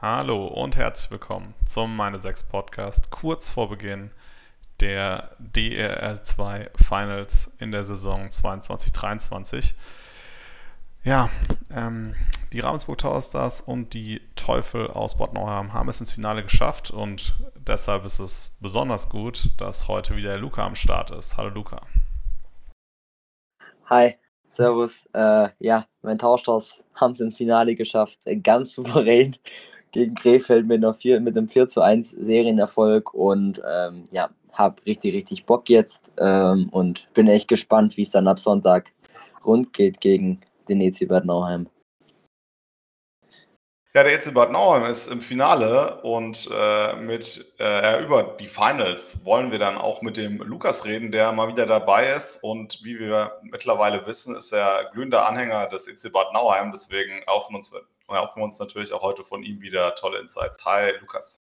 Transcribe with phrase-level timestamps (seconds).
[0.00, 4.12] Hallo und herzlich willkommen zum Meine 6 Podcast kurz vor Beginn
[4.78, 9.74] der DRL2 Finals in der Saison 22-23.
[11.02, 11.28] Ja,
[11.74, 12.14] ähm,
[12.52, 16.92] die Ravensburg Tower Stars und die Teufel aus Bad Nauheim haben es ins Finale geschafft
[16.92, 21.36] und deshalb ist es besonders gut, dass heute wieder Luca am Start ist.
[21.36, 21.80] Hallo Luca.
[23.86, 24.14] Hi,
[24.46, 25.06] Servus.
[25.12, 28.20] Äh, ja, mein Tauschstars haben es ins Finale geschafft.
[28.44, 29.34] Ganz souverän
[29.92, 34.84] gegen Krefeld mit, einer 4, mit einem 4 zu 1 Serienerfolg und ähm, ja, habe
[34.86, 38.92] richtig, richtig Bock jetzt ähm, und bin echt gespannt, wie es dann ab Sonntag
[39.44, 41.68] rund geht gegen den EC Bad Nauheim.
[43.94, 49.24] Ja, der EC Bad Nauheim ist im Finale und äh, mit äh, über die Finals
[49.24, 52.44] wollen wir dann auch mit dem Lukas reden, der mal wieder dabei ist.
[52.44, 57.48] Und wie wir mittlerweile wissen, ist er glühender Anhänger des EC Bad Nauheim, deswegen auf
[57.48, 57.82] uns und
[58.14, 60.64] erhoffen wir uns natürlich auch heute von ihm wieder tolle Insights.
[60.64, 61.40] Hi, Lukas.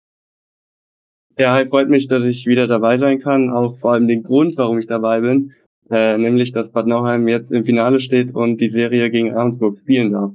[1.38, 3.50] Ja, hi, freut mich, dass ich wieder dabei sein kann.
[3.50, 5.54] Auch vor allem den Grund, warum ich dabei bin,
[5.90, 10.12] äh, nämlich, dass Bad Nauheim jetzt im Finale steht und die Serie gegen Ravensburg spielen
[10.12, 10.30] darf.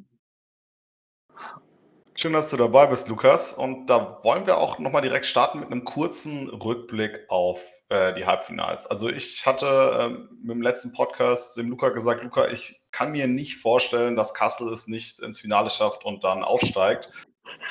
[2.16, 3.54] Schön, dass du dabei bist, Lukas.
[3.54, 8.28] Und da wollen wir auch nochmal direkt starten mit einem kurzen Rückblick auf äh, die
[8.28, 8.86] Halbfinals.
[8.86, 13.28] Also ich hatte ähm, mit dem letzten Podcast dem Luca gesagt, Luca, ich kann mir
[13.28, 17.10] nicht vorstellen, dass Kassel es nicht ins Finale schafft und dann aufsteigt.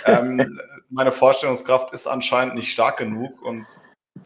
[0.04, 3.66] ähm, meine Vorstellungskraft ist anscheinend nicht stark genug und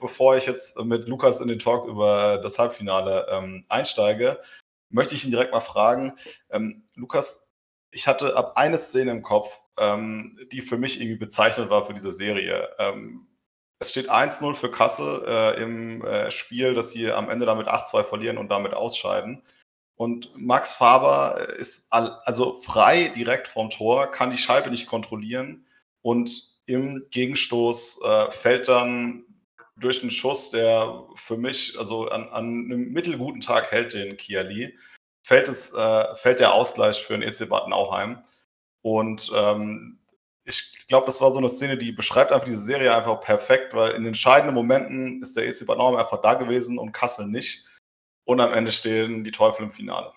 [0.01, 4.41] bevor ich jetzt mit Lukas in den Talk über das Halbfinale ähm, einsteige,
[4.89, 6.14] möchte ich ihn direkt mal fragen,
[6.51, 7.51] ähm, Lukas,
[7.91, 11.95] ich hatte ab eine Szene im Kopf, ähm, die für mich irgendwie bezeichnet war für
[11.95, 12.70] diese Serie.
[12.79, 13.27] Ähm,
[13.79, 18.05] es steht 1-0 für Kassel äh, im äh, Spiel, dass sie am Ende damit 8-2
[18.05, 19.42] verlieren und damit ausscheiden.
[19.97, 25.67] Und Max Faber ist also frei direkt vom Tor, kann die Scheibe nicht kontrollieren
[26.03, 29.25] und im Gegenstoß äh, fällt dann
[29.77, 34.77] durch einen Schuss, der für mich, also an, an einem mittelguten Tag hält den Kiali,
[35.23, 38.23] fällt, es, äh, fällt der Ausgleich für den EC Bad Nauheim.
[38.83, 39.98] Und ähm,
[40.45, 43.92] ich glaube, das war so eine Szene, die beschreibt einfach diese Serie einfach perfekt, weil
[43.92, 47.64] in entscheidenden Momenten ist der EC Bad Nauheim einfach da gewesen und Kassel nicht.
[48.24, 50.12] Und am Ende stehen die Teufel im Finale.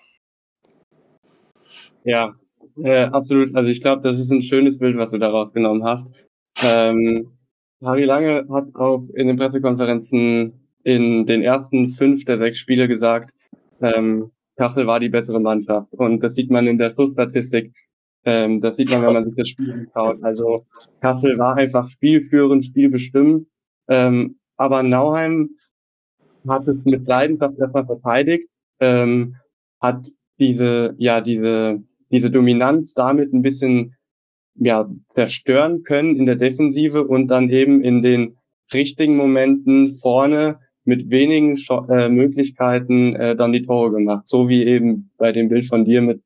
[2.03, 2.35] Ja,
[2.83, 3.55] äh, absolut.
[3.55, 6.07] Also ich glaube, das ist ein schönes Bild, was du daraus genommen hast.
[6.63, 7.37] Ähm,
[7.83, 13.33] Harry Lange hat auch in den Pressekonferenzen in den ersten fünf der sechs Spiele gesagt,
[13.81, 15.91] ähm, Kassel war die bessere Mannschaft.
[15.93, 17.73] Und das sieht man in der Schussstatistik.
[18.25, 20.23] Ähm, das sieht man, wenn man sich das Spiel anschaut.
[20.23, 20.65] Also
[21.01, 23.47] Kassel war einfach spielführend, spielbestimmt.
[23.87, 25.49] Ähm, aber Nauheim
[26.47, 28.49] hat es mit Leidenschaft erstmal verteidigt,
[28.79, 29.35] ähm,
[29.79, 30.07] hat
[30.39, 33.95] diese, ja, diese, diese Dominanz damit ein bisschen,
[34.55, 38.37] ja, zerstören können in der Defensive und dann eben in den
[38.73, 41.57] richtigen Momenten vorne mit wenigen
[41.89, 44.27] äh, Möglichkeiten äh, dann die Tore gemacht.
[44.27, 46.21] So wie eben bei dem Bild von dir mit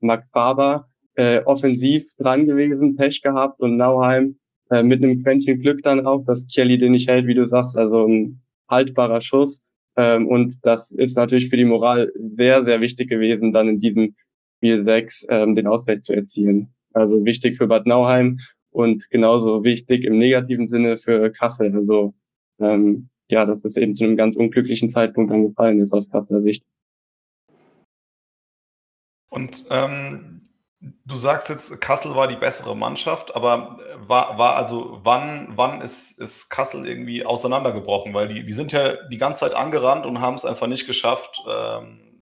[0.00, 4.38] Max Faber, äh, offensiv dran gewesen, Pech gehabt und Nauheim
[4.70, 7.76] äh, mit einem Quäntchen Glück dann auch, dass Kelly den nicht hält, wie du sagst,
[7.76, 9.62] also ein haltbarer Schuss.
[9.96, 14.14] Ähm, und das ist natürlich für die Moral sehr, sehr wichtig gewesen, dann in diesem
[14.58, 16.74] Spiel 6 ähm, den Ausgleich zu erzielen.
[16.92, 18.38] Also wichtig für Bad Nauheim
[18.70, 21.74] und genauso wichtig im negativen Sinne für Kassel.
[21.74, 22.14] Also
[22.58, 26.64] ähm, ja, dass es eben zu einem ganz unglücklichen Zeitpunkt angefallen ist aus Kasseler Sicht.
[29.28, 30.35] Und ähm,
[31.04, 36.18] du sagst jetzt, Kassel war die bessere Mannschaft, aber war, war also, wann, wann ist,
[36.20, 38.14] ist Kassel irgendwie auseinandergebrochen?
[38.14, 41.42] Weil die, die sind ja die ganze Zeit angerannt und haben es einfach nicht geschafft,
[41.48, 42.20] ähm,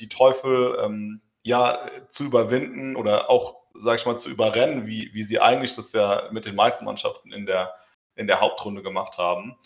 [0.00, 1.78] die Teufel ähm, ja
[2.08, 6.28] zu überwinden oder auch, sag ich mal, zu überrennen, wie, wie sie eigentlich das ja
[6.30, 7.74] mit den meisten Mannschaften in der,
[8.14, 9.56] in der Hauptrunde gemacht haben.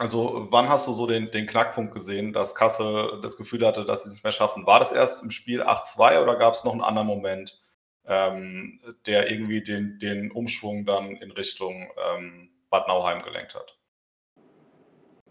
[0.00, 4.02] Also, wann hast du so den, den Knackpunkt gesehen, dass Kassel das Gefühl hatte, dass
[4.02, 4.66] sie es nicht mehr schaffen?
[4.66, 7.60] War das erst im Spiel 8-2 oder gab es noch einen anderen Moment,
[8.06, 13.78] ähm, der irgendwie den, den Umschwung dann in Richtung ähm, Bad Nauheim gelenkt hat?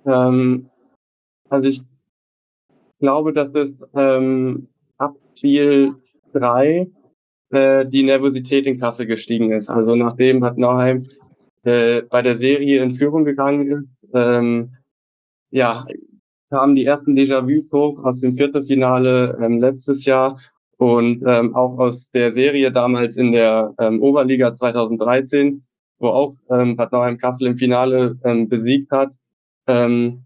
[0.06, 0.70] Ähm,
[1.50, 1.82] also, ich
[3.00, 4.70] glaube, dass es ähm,
[5.00, 5.96] ab Spiel
[6.34, 6.92] 3
[7.50, 9.68] äh, die Nervosität in Kassel gestiegen ist.
[9.68, 11.08] Also, nachdem Bad Nauheim
[11.64, 14.76] äh, bei der Serie in Führung gegangen ist, ähm,
[15.52, 15.86] ja,
[16.50, 20.40] kamen die ersten Déjà-vus hoch aus dem Viertelfinale ähm, letztes Jahr
[20.78, 25.64] und ähm, auch aus der Serie damals in der ähm, Oberliga 2013,
[26.00, 29.12] wo auch ähm, Bad Nauheim-Kassel im Finale ähm, besiegt hat.
[29.68, 30.26] Ähm,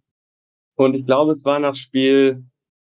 [0.75, 2.43] und ich glaube, es war nach Spiel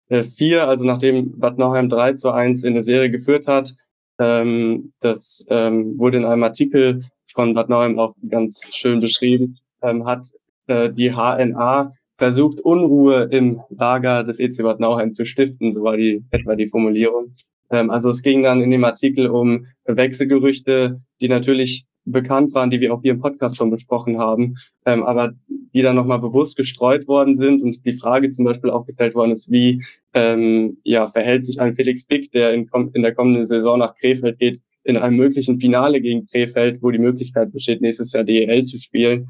[0.09, 3.73] 4, äh, also nachdem Bad Nauheim 3 zu 1 in der Serie geführt hat,
[4.19, 10.05] ähm, das ähm, wurde in einem Artikel von Bad Nauheim auch ganz schön beschrieben, ähm,
[10.05, 10.31] hat
[10.67, 15.97] äh, die HNA versucht, Unruhe im Lager des EC Bad Nauheim zu stiften, so war
[15.97, 17.35] die etwa die Formulierung.
[17.69, 22.81] Ähm, also es ging dann in dem Artikel um Wechselgerüchte, die natürlich bekannt waren, die
[22.81, 24.55] wir auch hier im Podcast schon besprochen haben,
[24.85, 28.85] ähm, aber die dann nochmal bewusst gestreut worden sind und die Frage zum Beispiel auch
[28.85, 29.83] gestellt worden ist, wie
[30.13, 34.37] ähm, ja, verhält sich ein Felix Pick, der in, in der kommenden Saison nach Krefeld
[34.37, 38.77] geht, in einem möglichen Finale gegen Krefeld, wo die Möglichkeit besteht, nächstes Jahr DEL zu
[38.77, 39.27] spielen.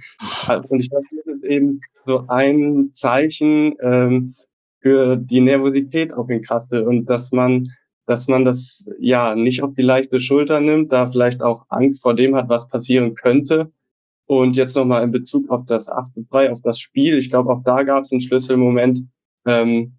[0.70, 4.34] Und ich glaube, das ist eben so ein Zeichen ähm,
[4.80, 7.70] für die Nervosität auch in Kassel und dass man
[8.06, 12.14] dass man das ja nicht auf die leichte Schulter nimmt, da vielleicht auch Angst vor
[12.14, 13.72] dem hat, was passieren könnte.
[14.26, 17.18] Und jetzt nochmal in Bezug auf das 8 zu 2, auf das Spiel.
[17.18, 19.08] Ich glaube, auch da gab es einen Schlüsselmoment,
[19.46, 19.98] ähm,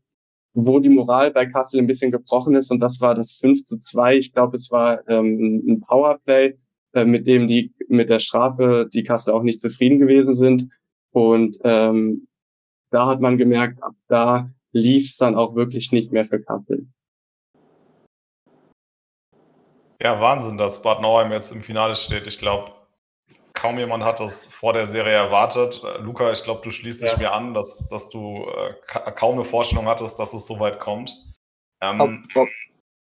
[0.55, 2.71] wo die Moral bei Kassel ein bisschen gebrochen ist.
[2.71, 4.17] Und das war das 5 zu 2.
[4.17, 6.57] Ich glaube, es war ähm, ein Powerplay,
[6.93, 10.71] äh, mit dem die mit der Strafe die Kassel auch nicht zufrieden gewesen sind.
[11.11, 12.29] Und ähm,
[12.91, 16.87] da hat man gemerkt, ab da lief es dann auch wirklich nicht mehr für Kassel.
[20.01, 22.27] Ja, Wahnsinn, dass Bad Nauheim jetzt im Finale steht.
[22.27, 22.73] Ich glaube,
[23.65, 25.83] kaum jemand hat das vor der Serie erwartet.
[25.83, 29.37] Äh, Luca, ich glaube, du schließt dich mir an, dass, dass du äh, ka kaum
[29.37, 31.17] eine Vorstellung hattest, dass es so weit kommt.
[31.81, 32.11] Ähm, ob,
[32.43, 32.49] ob,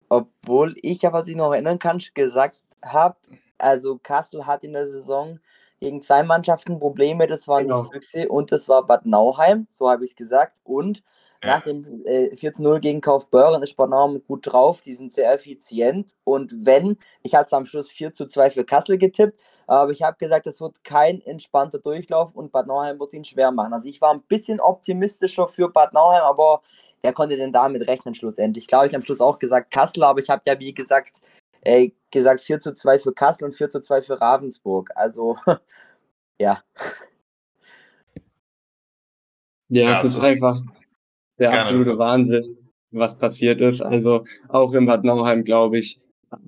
[0.10, 3.18] obwohl ich, aber was ich noch erinnern kann, gesagt habe,
[3.58, 5.40] also Kassel hat in der Saison
[5.80, 7.82] gegen zwei Mannschaften Probleme, das waren genau.
[7.82, 10.54] die Füchse und das war Bad Nauheim, so habe ich es gesagt.
[10.64, 11.02] Und
[11.44, 16.12] nach dem äh, 14-0 gegen Kaufbeuren ist Bornholm gut drauf, die sind sehr effizient.
[16.24, 20.18] Und wenn, ich hatte am Schluss 4 zu 2 für Kassel getippt, aber ich habe
[20.18, 23.74] gesagt, es wird kein entspannter Durchlauf und Bad Nauheim wird ihn schwer machen.
[23.74, 26.62] Also ich war ein bisschen optimistischer für Bad Nauheim, aber
[27.02, 28.68] wer konnte denn damit rechnen schlussendlich?
[28.68, 31.22] Klar, ich am Schluss auch gesagt Kassel, aber ich habe ja wie gesagt,
[31.62, 34.92] äh, gesagt 4 zu 2 für Kassel und 4 zu 2 für Ravensburg.
[34.96, 35.38] Also
[36.40, 36.62] ja.
[39.70, 40.58] Ja, ja es ist einfach
[41.44, 41.64] der Gerne.
[41.66, 42.58] absolute Wahnsinn,
[42.92, 43.82] was passiert ist.
[43.82, 46.00] Also auch im Bad Nauheim, glaube ich,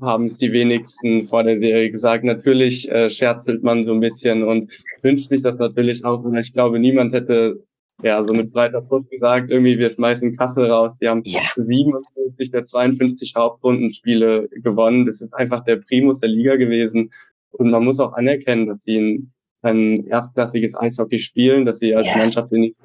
[0.01, 2.23] haben es die wenigsten vor der Serie gesagt.
[2.23, 4.71] Natürlich äh, scherzelt man so ein bisschen und
[5.01, 6.23] wünscht sich das natürlich auch.
[6.23, 7.61] Und ich glaube, niemand hätte
[8.03, 10.97] ja so mit breiter Brust gesagt, irgendwie wir schmeißen Kassel raus.
[10.97, 11.41] Sie haben ja.
[11.55, 15.05] 57 der 52 Hauptrundenspiele gewonnen.
[15.05, 17.11] Das ist einfach der Primus der Liga gewesen.
[17.51, 22.07] Und man muss auch anerkennen, dass sie ein, ein erstklassiges Eishockey spielen, dass sie als
[22.07, 22.17] ja.
[22.17, 22.75] Mannschaft in die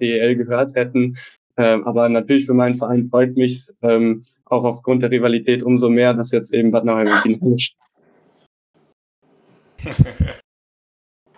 [0.00, 1.16] DEL gehört hätten.
[1.56, 6.14] Ähm, aber natürlich für meinen Verein freut mich ähm, auch aufgrund der Rivalität umso mehr,
[6.14, 7.78] dass jetzt eben Bad Nauheim im Finale steht.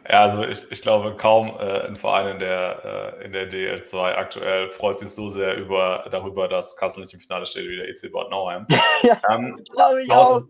[0.06, 4.14] Ja, also ich, ich glaube, kaum äh, ein Verein in der, äh, in der DL2
[4.14, 7.88] aktuell freut sich so sehr über, darüber, dass Kassel nicht im Finale steht wie der
[7.88, 8.66] EC Bad Nauheim.
[9.02, 10.42] ja, ähm, das glaube ich auch.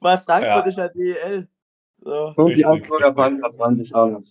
[0.00, 0.88] Weil Frankfurt ja.
[0.88, 1.48] DL.
[2.00, 2.32] So.
[2.36, 4.22] Und die Augsburger waren sich auch noch.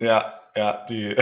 [0.00, 1.16] Ja, ja, die,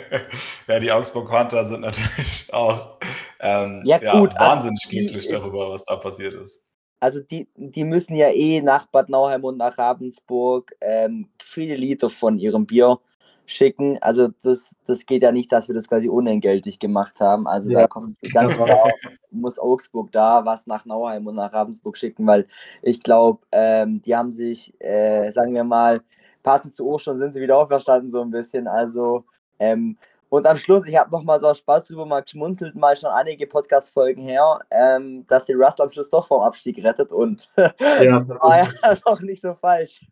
[0.68, 2.98] ja, die Augsburg Hunter sind natürlich auch
[3.40, 6.62] ähm, ja, gut, ja, also wahnsinnig also die, glücklich darüber, was da passiert ist.
[7.00, 12.08] Also die, die müssen ja eh nach Bad Nauheim und nach Ravensburg ähm, viele Liter
[12.08, 12.98] von ihrem Bier
[13.44, 13.98] schicken.
[14.00, 17.46] Also das, das geht ja nicht, dass wir das quasi unentgeltlich gemacht haben.
[17.46, 17.82] Also ja.
[17.82, 18.90] da kommt ganz klar,
[19.30, 22.46] muss Augsburg da was nach Nauheim und nach Ravensburg schicken, weil
[22.82, 26.02] ich glaube, ähm, die haben sich, äh, sagen wir mal,
[26.46, 28.68] passend zu Ostern sind sie wieder auferstanden, so ein bisschen.
[28.68, 29.24] Also,
[29.58, 29.98] ähm,
[30.28, 34.22] und am Schluss, ich habe nochmal so Spaß drüber mal geschmunzelt, mal schon einige Podcast-Folgen
[34.22, 37.66] her, ähm, dass die Russell am Schluss doch vom Abstieg rettet und ja.
[38.40, 40.06] war ja doch nicht so falsch.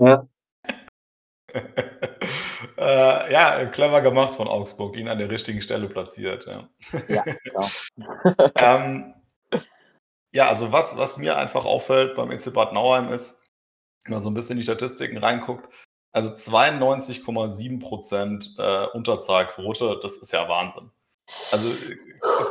[0.00, 0.26] ja.
[2.78, 6.46] äh, ja, clever gemacht von Augsburg, ihn an der richtigen Stelle platziert.
[6.46, 6.68] Ja,
[7.08, 7.66] ja genau.
[8.56, 9.14] ähm,
[10.30, 13.41] ja also was, was mir einfach auffällt beim EC Bad Nauheim ist,
[14.04, 15.72] wenn man so ein bisschen in die Statistiken reinguckt,
[16.12, 20.90] also 92,7 Prozent äh, Unterzahlquote, das ist ja Wahnsinn.
[21.50, 21.70] Also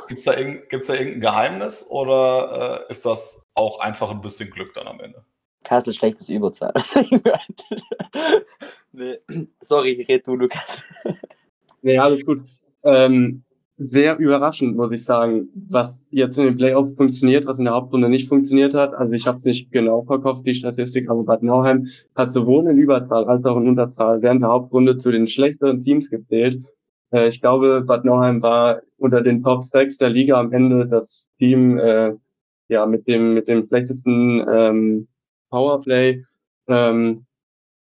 [0.07, 4.49] gibt es da, gibt's da irgendein Geheimnis oder äh, ist das auch einfach ein bisschen
[4.49, 5.23] Glück dann am Ende?
[5.63, 6.73] Kassel schlechtes Überzahl.
[8.91, 9.19] nee.
[9.61, 10.81] Sorry, red du, Lukas.
[11.83, 12.43] nee, alles gut.
[12.83, 13.43] Ähm,
[13.83, 18.09] sehr überraschend, muss ich sagen, was jetzt in den Playoffs funktioniert, was in der Hauptrunde
[18.09, 18.93] nicht funktioniert hat.
[18.93, 22.77] Also ich habe es nicht genau verkauft, die Statistik, aber Bad Nauheim hat sowohl in
[22.77, 26.63] Überzahl als auch in Unterzahl während der Hauptrunde zu den schlechteren Teams gezählt.
[27.11, 31.27] Äh, ich glaube, Bad Nauheim war unter den Top 6 der Liga am Ende das
[31.39, 32.13] Team äh,
[32.67, 35.07] ja mit dem mit dem schlechtesten ähm,
[35.49, 36.23] Powerplay
[36.67, 37.25] ähm,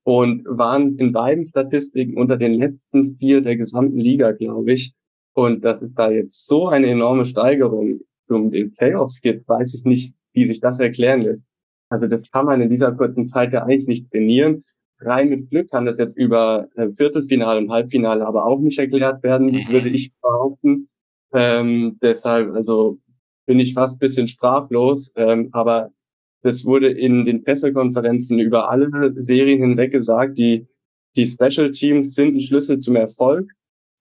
[0.03, 4.93] und waren in beiden Statistiken unter den letzten vier der gesamten Liga, glaube ich.
[5.33, 9.83] Und dass es da jetzt so eine enorme Steigerung um den Playoffs gibt, weiß ich
[9.83, 11.45] nicht, wie sich das erklären lässt.
[11.89, 14.63] Also das kann man in dieser kurzen Zeit ja eigentlich nicht trainieren.
[14.99, 19.23] Rein mit Glück kann das jetzt über äh, Viertelfinale und Halbfinale aber auch nicht erklärt
[19.23, 19.67] werden, mhm.
[19.69, 20.89] würde ich behaupten.
[21.33, 22.99] Ähm, deshalb, also
[23.45, 25.91] bin ich fast bisschen sprachlos, ähm, aber
[26.43, 30.67] das wurde in den Pressekonferenzen über alle Serien hinweg gesagt, die,
[31.15, 33.51] die Special Teams sind ein Schlüssel zum Erfolg,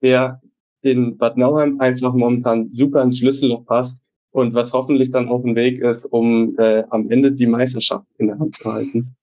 [0.03, 0.41] der
[0.83, 4.01] in Bad Nauheim einfach momentan super ins Schlüsselloch passt
[4.33, 8.29] und was hoffentlich dann auch ein Weg ist, um äh, am Ende die Meisterschaft in
[8.29, 9.17] der Hand zu halten.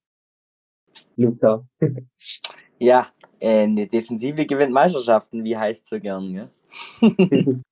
[1.15, 1.65] Luca.
[2.79, 3.07] ja,
[3.39, 6.51] äh, eine Defensive gewinnt Meisterschaften, wie heißt so gern, ne?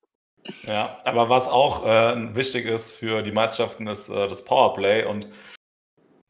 [0.63, 5.27] ja, aber was auch äh, wichtig ist für die Meisterschaften ist äh, das Powerplay und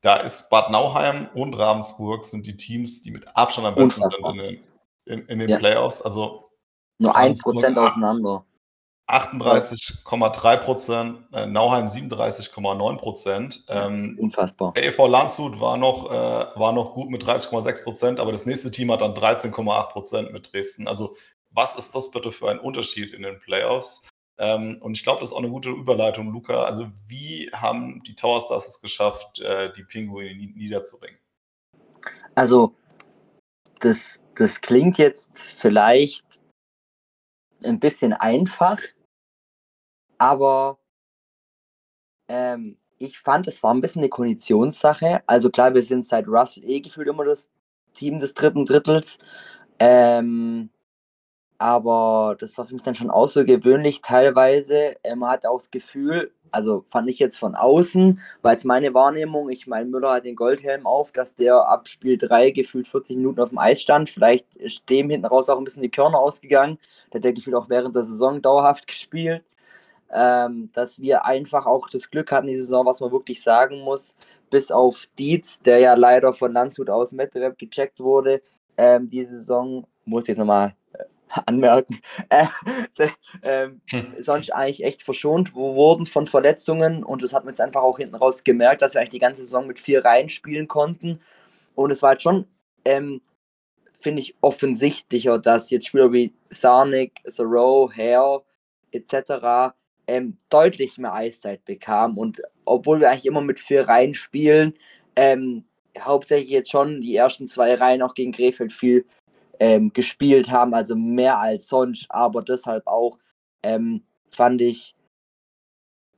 [0.01, 4.33] da ist Bad Nauheim und Ravensburg sind die Teams, die mit Abstand am besten Unfassbar.
[4.33, 4.55] sind in
[5.05, 5.57] den, in, in den ja.
[5.57, 6.01] Playoffs.
[6.01, 6.44] Also
[6.99, 8.45] nur ein Prozent auseinander.
[9.07, 13.63] 38,3 Prozent, äh, Nauheim 37,9 Prozent.
[13.67, 14.73] Ähm, Unfassbar.
[14.73, 18.71] Der EV Landshut war noch, äh, war noch gut mit 30,6 Prozent, aber das nächste
[18.71, 20.87] Team hat dann 13,8 Prozent mit Dresden.
[20.87, 21.15] Also
[21.51, 24.09] was ist das bitte für ein Unterschied in den Playoffs?
[24.37, 26.63] Ähm, und ich glaube, das ist auch eine gute Überleitung, Luca.
[26.63, 31.19] Also wie haben die Tower Stars es geschafft, äh, die Pinguine niederzuringen?
[32.33, 32.75] Also
[33.79, 36.25] das, das klingt jetzt vielleicht
[37.65, 38.79] ein bisschen einfach,
[40.17, 40.77] aber
[42.27, 45.22] ähm, ich fand, es war ein bisschen eine Konditionssache.
[45.27, 47.50] Also klar, wir sind seit Russell eh gefühlt immer das
[47.93, 49.19] Team des dritten Drittels.
[49.79, 50.69] Ähm,
[51.57, 54.95] aber das war für mich dann schon außergewöhnlich teilweise.
[55.03, 58.93] Ähm, man hat auch das Gefühl, also fand ich jetzt von außen, weil es meine
[58.93, 63.17] Wahrnehmung, ich meine, Müller hat den Goldhelm auf, dass der ab Spiel 3 gefühlt 40
[63.17, 64.09] Minuten auf dem Eis stand.
[64.09, 66.77] Vielleicht ist dem hinten raus auch ein bisschen die Körner ausgegangen.
[67.11, 69.43] Der hat der gefühlt auch während der Saison dauerhaft gespielt.
[70.13, 74.15] Ähm, dass wir einfach auch das Glück hatten, die Saison, was man wirklich sagen muss,
[74.51, 78.41] bis auf Dietz, der ja leider von Landshut aus im Wettbewerb gecheckt wurde,
[78.77, 80.75] ähm, die Saison, muss ich jetzt nochmal
[81.46, 82.46] anmerken, äh,
[83.41, 83.70] äh,
[84.20, 88.15] sonst eigentlich echt verschont wurden von Verletzungen und das hat man jetzt einfach auch hinten
[88.15, 91.20] raus gemerkt, dass wir eigentlich die ganze Saison mit vier Reihen spielen konnten.
[91.75, 92.48] Und es war halt schon,
[92.86, 93.22] ähm,
[94.00, 98.44] finde ich, offensichtlicher, dass jetzt Spieler wie Sarnik, Thoreau, Hare
[98.91, 99.74] etc.
[100.08, 102.17] Ähm, deutlich mehr Eiszeit bekamen.
[102.17, 104.74] Und obwohl wir eigentlich immer mit vier Reihen spielen,
[105.15, 105.65] ähm,
[106.00, 109.05] hauptsächlich jetzt schon die ersten zwei Reihen auch gegen Krefeld viel
[109.59, 113.17] ähm, gespielt haben, also mehr als sonst, aber deshalb auch
[113.63, 114.95] ähm, fand ich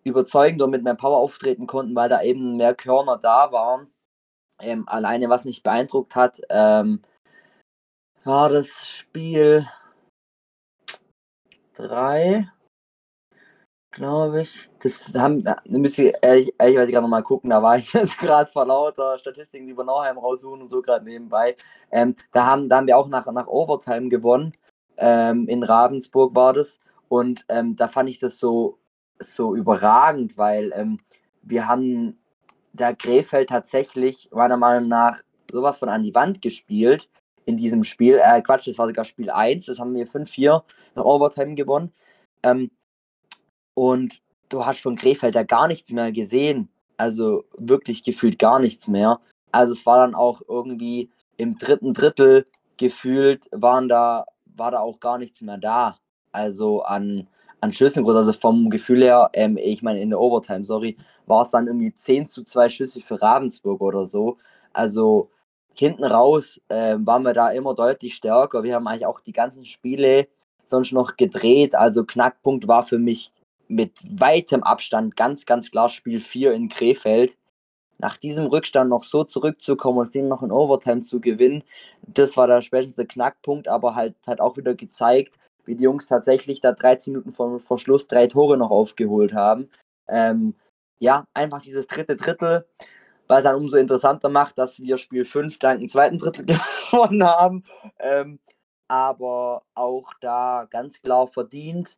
[0.03, 3.91] überzeugender mit mehr Power auftreten konnten, weil da eben mehr Körner da waren.
[4.60, 7.01] Ähm, alleine, was mich beeindruckt hat, ähm,
[8.24, 9.67] war das Spiel
[11.75, 12.50] 3
[13.98, 14.70] glaube ich.
[14.82, 17.92] Das haben, da müsst ihr ehrlich, ehrlich weiß ich gerade nochmal gucken, da war ich
[17.94, 21.56] jetzt gerade vor lauter Statistiken über Nauheim raussuchen und so gerade nebenbei.
[21.92, 24.54] Ähm, da, haben, da haben wir auch nach, nach Overtime gewonnen.
[24.98, 26.80] Ähm, in Ravensburg war das.
[27.10, 28.77] Und ähm, da fand ich das so,
[29.20, 31.00] so überragend, weil ähm,
[31.42, 32.20] wir haben
[32.74, 37.10] der Krefeld tatsächlich meiner Meinung nach sowas von an die Wand gespielt
[37.46, 38.20] in diesem Spiel.
[38.24, 40.62] Äh, Quatsch, das war sogar Spiel 1, das haben wir 5-4
[40.96, 41.94] nach Overtime gewonnen.
[42.44, 42.70] Ähm,
[43.77, 46.67] und du hast von Krefeld da gar nichts mehr gesehen.
[46.98, 49.19] Also wirklich gefühlt gar nichts mehr.
[49.51, 52.46] Also es war dann auch irgendwie im dritten Drittel
[52.77, 55.96] gefühlt waren da, war da auch gar nichts mehr da.
[56.31, 57.27] Also an,
[57.62, 61.51] an Schüssen, also vom Gefühl her, ähm, ich meine in der Overtime, sorry, war es
[61.51, 64.38] dann irgendwie 10 zu 2 Schüsse für Ravensburg oder so.
[64.74, 65.29] Also
[65.75, 68.63] hinten raus äh, waren wir da immer deutlich stärker.
[68.63, 70.27] Wir haben eigentlich auch die ganzen Spiele
[70.65, 71.75] sonst noch gedreht.
[71.75, 73.31] Also Knackpunkt war für mich
[73.68, 77.38] mit weitem Abstand ganz, ganz klar Spiel 4 in Krefeld.
[78.00, 81.64] Nach diesem Rückstand noch so zurückzukommen und den noch in Overtime zu gewinnen,
[82.02, 86.62] das war der späteste Knackpunkt, aber halt hat auch wieder gezeigt, wie die Jungs tatsächlich
[86.62, 89.70] da 13 Minuten vor, vor Schluss drei Tore noch aufgeholt haben.
[90.08, 90.56] Ähm,
[91.00, 92.66] ja, einfach dieses dritte Drittel,
[93.28, 96.46] was dann umso interessanter macht, dass wir Spiel 5 dank dem zweiten Drittel
[96.92, 97.64] gewonnen haben.
[98.00, 98.40] Ähm,
[98.88, 101.98] aber auch da ganz klar verdient.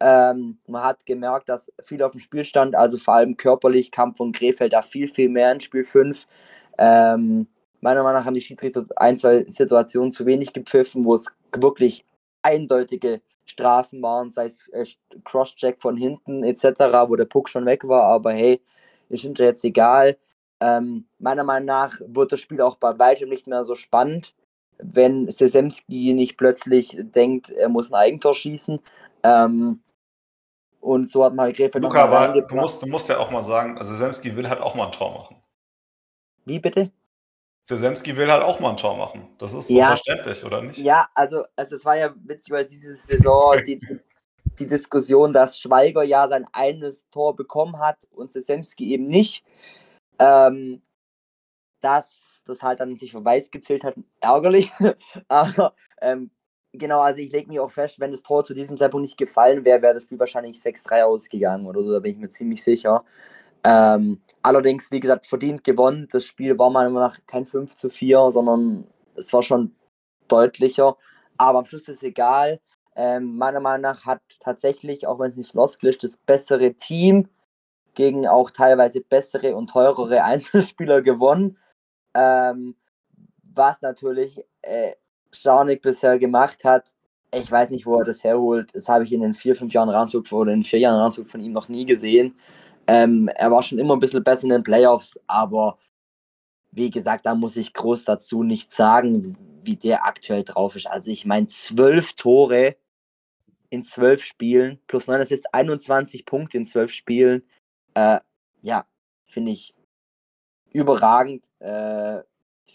[0.00, 4.14] Ähm, man hat gemerkt, dass viel auf dem Spiel stand, also vor allem körperlich kam
[4.14, 6.26] von Krefeld da viel, viel mehr in Spiel 5.
[6.78, 7.48] Ähm,
[7.80, 11.26] meiner Meinung nach haben die Schiedsrichter ein, zwei Situationen zu wenig gepfiffen, wo es
[11.56, 12.04] wirklich
[12.42, 14.84] eindeutige Strafen waren, sei es äh,
[15.24, 16.64] Crosscheck von hinten etc.,
[17.08, 18.60] wo der Puck schon weg war, aber hey,
[19.08, 20.16] ist hinterher jetzt egal.
[20.60, 24.34] Ähm, meiner Meinung nach wird das Spiel auch bei weitem nicht mehr so spannend,
[24.78, 28.80] wenn Sesemski nicht plötzlich denkt, er muss ein Eigentor schießen.
[29.22, 29.80] Ähm,
[30.80, 33.76] und so hat mal Gräfe Luca, aber du musst, du musst ja auch mal sagen,
[33.78, 35.36] also Semski will halt auch mal ein Tor machen.
[36.44, 36.90] Wie bitte?
[37.68, 39.28] Zesemski will halt auch mal ein Tor machen.
[39.36, 40.78] Das ist so ja, verständlich, oder nicht?
[40.78, 43.78] Ja, also, also es war ja witzig, weil diese Saison die,
[44.58, 49.44] die Diskussion, dass Schweiger ja sein eines Tor bekommen hat und Zesemski eben nicht.
[50.18, 50.80] Ähm,
[51.80, 54.70] dass das halt dann für weiß gezählt hat, ärgerlich.
[55.28, 56.30] Aber ähm,
[56.78, 59.64] genau, also ich lege mich auch fest, wenn das Tor zu diesem Zeitpunkt nicht gefallen
[59.64, 63.04] wäre, wäre das Spiel wahrscheinlich 6-3 ausgegangen oder so, da bin ich mir ziemlich sicher.
[63.64, 66.08] Ähm, allerdings, wie gesagt, verdient gewonnen.
[66.10, 69.74] Das Spiel war meiner Meinung nach kein 5 zu 4, sondern es war schon
[70.28, 70.96] deutlicher.
[71.36, 72.60] Aber am Schluss ist es egal.
[72.96, 77.28] Ähm, meiner Meinung nach hat tatsächlich, auch wenn es nicht Floskel das bessere Team
[77.94, 81.58] gegen auch teilweise bessere und teurere Einzelspieler gewonnen.
[82.14, 82.76] Ähm,
[83.42, 84.92] was natürlich äh,
[85.32, 86.94] Scharnik bisher gemacht hat,
[87.34, 88.74] ich weiß nicht, wo er das herholt.
[88.74, 91.40] Das habe ich in den vier, fünf Jahren Ranzug oder in vier Jahren Ranzug von
[91.40, 92.36] ihm noch nie gesehen.
[92.86, 95.78] Ähm, er war schon immer ein bisschen besser in den Playoffs, aber
[96.70, 100.86] wie gesagt, da muss ich groß dazu nicht sagen, wie der aktuell drauf ist.
[100.86, 102.76] Also ich meine, zwölf Tore
[103.70, 107.42] in zwölf Spielen, plus neun, das ist 21 Punkte in zwölf Spielen.
[107.92, 108.20] Äh,
[108.62, 108.86] ja,
[109.26, 109.74] finde ich
[110.72, 112.20] überragend äh,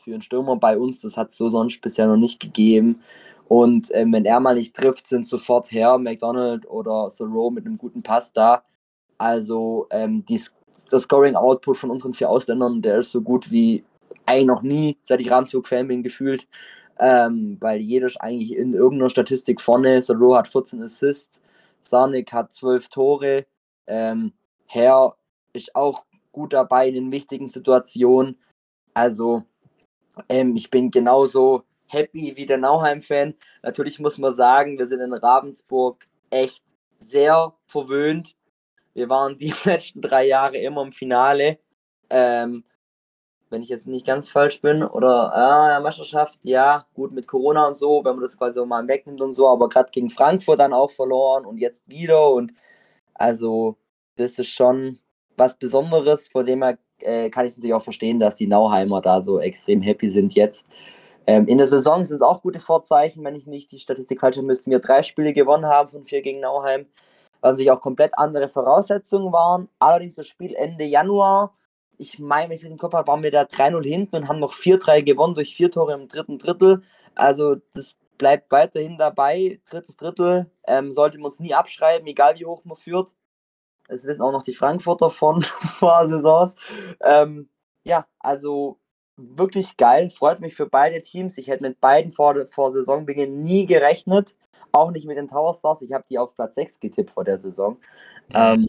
[0.04, 1.00] für einen Stürmer bei uns.
[1.00, 3.02] Das hat es so sonst bisher noch nicht gegeben.
[3.48, 7.78] Und äh, wenn er mal nicht trifft, sind sofort her McDonald oder Thoreau mit einem
[7.78, 8.64] guten Pass da.
[9.18, 10.42] Also ähm, die,
[10.92, 13.84] der Scoring-Output von unseren vier Ausländern, der ist so gut wie
[14.26, 16.48] eigentlich noch nie, seit ich Rahmenzug-Fan bin, gefühlt.
[17.00, 20.02] Ähm, weil jeder ist eigentlich in irgendeiner Statistik vorne.
[20.02, 21.42] Thoreau hat 14 Assists,
[21.82, 23.46] Sarnik hat 12 Tore.
[23.88, 24.34] Ähm,
[24.68, 25.16] Herr
[25.54, 28.38] ist auch gut dabei in den wichtigen Situationen.
[28.94, 29.44] Also
[30.30, 33.36] ähm, ich bin genauso happy wie der Nauheim-Fan.
[33.62, 36.64] Natürlich muss man sagen, wir sind in Ravensburg echt
[36.98, 38.36] sehr verwöhnt.
[38.94, 41.60] Wir waren die letzten drei Jahre immer im Finale.
[42.10, 42.64] Ähm,
[43.50, 47.76] wenn ich jetzt nicht ganz falsch bin, oder äh, Meisterschaft, ja, gut mit Corona und
[47.76, 50.90] so, wenn man das quasi mal wegnimmt und so, aber gerade gegen Frankfurt dann auch
[50.90, 52.52] verloren und jetzt wieder und
[53.14, 53.78] also
[54.16, 55.00] das ist schon
[55.38, 59.22] was Besonderes, von dem her äh, kann ich natürlich auch verstehen, dass die Nauheimer da
[59.22, 60.66] so extrem happy sind jetzt.
[61.26, 64.38] Ähm, in der Saison sind es auch gute Vorzeichen, wenn ich nicht die Statistik falsch
[64.38, 66.86] habe, müssten wir drei Spiele gewonnen haben von vier gegen Nauheim,
[67.42, 69.70] was natürlich auch komplett andere Voraussetzungen waren.
[69.80, 71.56] Allerdings das Spiel Ende Januar,
[71.98, 74.40] ich meine, wenn ich es den Kopf habe, waren wir da 3-0 hinten und haben
[74.40, 76.84] noch 4-3 gewonnen durch vier Tore im dritten Drittel.
[77.16, 79.60] Also das bleibt weiterhin dabei.
[79.70, 83.12] Drittes Drittel ähm, sollte man uns nie abschreiben, egal wie hoch man führt.
[83.88, 85.42] Das wissen auch noch die Frankfurter von
[85.80, 86.56] vor Saisons.
[87.02, 87.50] Ähm,
[87.84, 88.80] ja, also
[89.18, 90.10] wirklich geil.
[90.10, 91.38] Freut mich für beide Teams.
[91.38, 94.36] Ich hätte mit beiden vor, vor Saisonbeginn nie gerechnet.
[94.72, 95.82] Auch nicht mit den Tower Stars.
[95.82, 97.78] Ich habe die auf Platz 6 getippt vor der Saison.
[98.34, 98.68] Ähm,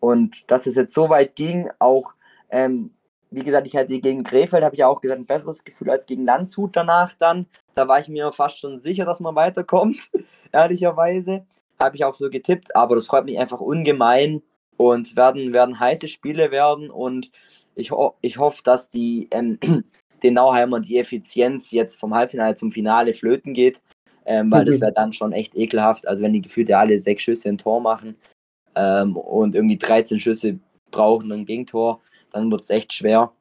[0.00, 2.14] und dass es jetzt so weit ging, auch,
[2.50, 2.94] ähm,
[3.30, 6.24] wie gesagt, ich hatte gegen Krefeld, habe ich auch gesagt, ein besseres Gefühl als gegen
[6.24, 7.46] Landshut danach dann.
[7.74, 10.10] Da war ich mir fast schon sicher, dass man weiterkommt,
[10.52, 11.44] ehrlicherweise
[11.78, 14.42] habe ich auch so getippt, aber das freut mich einfach ungemein
[14.76, 17.30] und werden, werden heiße Spiele werden und
[17.74, 19.58] ich, ho ich hoffe, dass die ähm,
[20.22, 23.82] den Nauheimer die Effizienz jetzt vom Halbfinale zum Finale flöten geht,
[24.24, 26.08] ähm, weil das wäre dann schon echt ekelhaft.
[26.08, 28.16] Also wenn die gefühlt alle sechs Schüsse ein Tor machen
[28.74, 30.58] ähm, und irgendwie 13 Schüsse
[30.90, 32.00] brauchen ein Gegentor,
[32.32, 33.32] dann wird es echt schwer.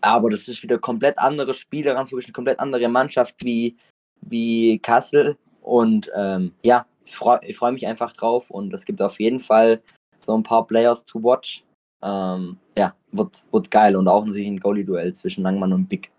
[0.00, 3.76] Aber das ist wieder komplett andere Spiele, wirklich eine komplett andere Mannschaft wie,
[4.20, 5.36] wie Kassel.
[5.62, 9.40] Und ähm, ja, ich freue ich freu mich einfach drauf und es gibt auf jeden
[9.40, 9.82] Fall
[10.20, 11.64] so ein paar Players to watch.
[12.02, 16.10] Ähm, ja, wird, wird geil und auch natürlich ein Goalie-Duell zwischen Langmann und Big.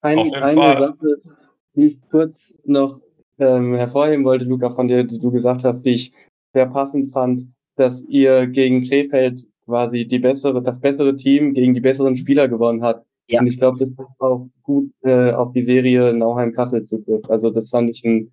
[0.00, 1.20] Ein, eine Sache,
[1.74, 3.00] die ich kurz noch
[3.38, 6.12] ähm, hervorheben wollte, Luca, von dir, die du gesagt hast, die ich
[6.54, 11.80] sehr passend fand, dass ihr gegen Krefeld quasi die bessere, das bessere Team gegen die
[11.80, 13.04] besseren Spieler gewonnen hat.
[13.28, 13.40] Ja.
[13.40, 17.28] Und ich glaube, das ist auch gut äh, auf die Serie Nauheim-Kassel zutrifft.
[17.28, 18.32] Also das fand ich ein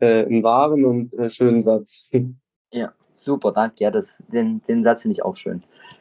[0.00, 2.08] äh, einen wahren und äh, schönen Satz.
[2.72, 3.84] Ja, super, danke.
[3.84, 5.62] Ja, das, den, den Satz finde ich auch schön.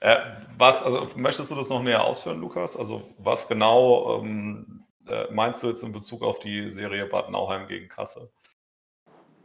[0.00, 0.16] äh,
[0.56, 2.78] was, also möchtest du das noch näher ausführen, Lukas?
[2.78, 7.68] Also was genau ähm, äh, meinst du jetzt in Bezug auf die Serie Bad Nauheim
[7.68, 8.30] gegen Kassel?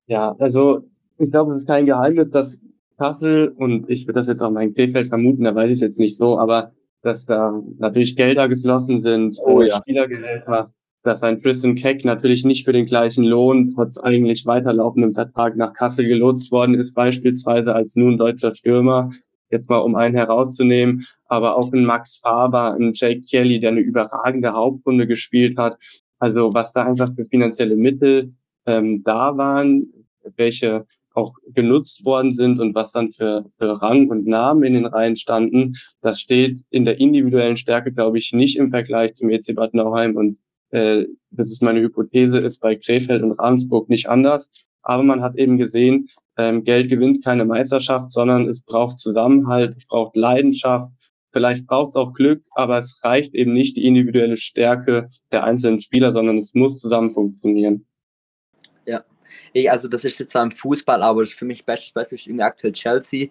[0.08, 0.86] Ja, also
[1.18, 2.58] ich glaube, es ist kein Geheimnis, dass
[2.98, 6.00] Kassel, und ich würde das jetzt auch mein Krefeld vermuten, da weiß ich es jetzt
[6.00, 9.76] nicht so, aber dass da natürlich Gelder geflossen sind, oh, ja.
[9.76, 10.72] Spielergehälter,
[11.04, 15.74] dass ein Tristan Keck natürlich nicht für den gleichen Lohn, trotz eigentlich weiterlaufendem Vertrag nach
[15.74, 19.12] Kassel gelotst worden ist, beispielsweise als nun deutscher Stürmer,
[19.50, 23.82] jetzt mal um einen herauszunehmen, aber auch ein Max Faber, ein Jake Kelly, der eine
[23.82, 25.78] überragende Hauptrunde gespielt hat.
[26.20, 28.34] Also was da einfach für finanzielle Mittel
[28.66, 29.88] ähm, da waren,
[30.36, 34.86] welche auch genutzt worden sind und was dann für, für Rang und Namen in den
[34.86, 39.56] Reihen standen, das steht in der individuellen Stärke, glaube ich, nicht im Vergleich zum EC
[39.56, 40.38] Bad Nauheim und
[40.72, 44.50] äh, das ist meine Hypothese, ist bei Krefeld und Ravensburg nicht anders.
[44.82, 49.86] Aber man hat eben gesehen, ähm, Geld gewinnt keine Meisterschaft, sondern es braucht Zusammenhalt, es
[49.86, 50.92] braucht Leidenschaft,
[51.32, 55.80] vielleicht braucht es auch Glück, aber es reicht eben nicht die individuelle Stärke der einzelnen
[55.80, 57.86] Spieler, sondern es muss zusammen funktionieren.
[58.86, 59.04] Ja,
[59.72, 62.74] also das ist jetzt zwar im Fußball, aber für mich bestes Beispiel ist irgendwie aktuell
[62.74, 63.28] Chelsea,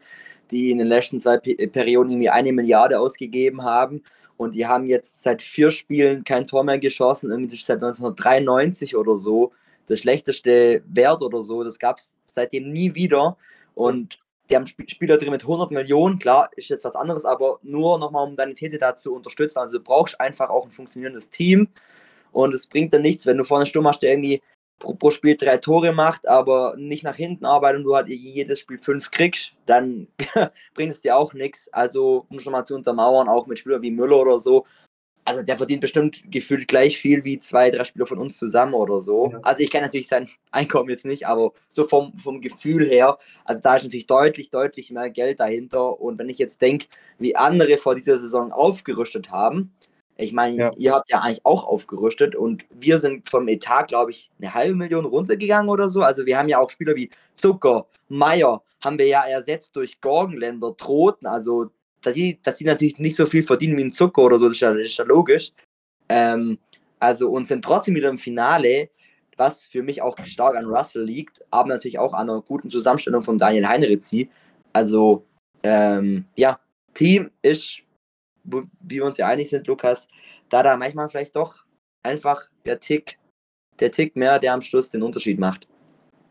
[0.50, 4.02] die in den letzten zwei Perioden irgendwie eine Milliarde ausgegeben haben
[4.40, 9.18] und die haben jetzt seit vier Spielen kein Tor mehr geschossen, irgendwie seit 1993 oder
[9.18, 9.52] so.
[9.86, 13.36] Der schlechteste Wert oder so, das gab es seitdem nie wieder.
[13.74, 17.98] Und die haben Spieler drin mit 100 Millionen, klar, ist jetzt was anderes, aber nur
[17.98, 19.58] nochmal, um deine These da zu unterstützen.
[19.58, 21.68] Also du brauchst einfach auch ein funktionierendes Team.
[22.32, 24.40] Und es bringt dann nichts, wenn du vorne Sturm hast, der irgendwie
[24.80, 28.58] pro, pro, Spiel drei Tore macht, aber nicht nach hinten arbeitet und du halt jedes
[28.58, 30.08] Spiel fünf kriegst, dann
[30.74, 31.72] bringt es dir auch nichts.
[31.72, 34.66] Also, um schon mal zu untermauern, auch mit Spielern wie Müller oder so,
[35.24, 38.98] also der verdient bestimmt gefühlt gleich viel wie zwei, drei Spieler von uns zusammen oder
[38.98, 39.30] so.
[39.30, 39.40] Ja.
[39.42, 43.60] Also ich kenne natürlich sein Einkommen jetzt nicht, aber so vom, vom Gefühl her, also
[43.62, 46.00] da ist natürlich deutlich, deutlich mehr Geld dahinter.
[46.00, 46.86] Und wenn ich jetzt denke,
[47.18, 49.72] wie andere vor dieser Saison aufgerüstet haben,
[50.20, 50.70] ich meine, ja.
[50.76, 54.74] ihr habt ja eigentlich auch aufgerüstet und wir sind vom Etat, glaube ich, eine halbe
[54.74, 56.02] Million runtergegangen oder so.
[56.02, 60.76] Also wir haben ja auch Spieler wie Zucker, Meier, haben wir ja ersetzt durch Gorgenländer,
[60.76, 61.26] Troten.
[61.26, 61.70] Also
[62.02, 64.54] dass die, dass die natürlich nicht so viel verdienen wie ein Zucker oder so, das
[64.54, 65.52] ist ja, das ist ja logisch.
[66.08, 66.58] Ähm,
[66.98, 68.90] also und sind trotzdem wieder im Finale,
[69.36, 73.22] was für mich auch stark an Russell liegt, aber natürlich auch an einer guten Zusammenstellung
[73.22, 74.28] von Daniel Heinrizi.
[74.72, 75.24] Also
[75.62, 76.58] ähm, ja,
[76.94, 77.82] Team ist
[78.44, 80.08] wie wir uns ja einig sind, Lukas,
[80.48, 81.64] da da manchmal vielleicht doch
[82.02, 83.18] einfach der Tick,
[83.78, 85.68] der Tick mehr, der am Schluss den Unterschied macht.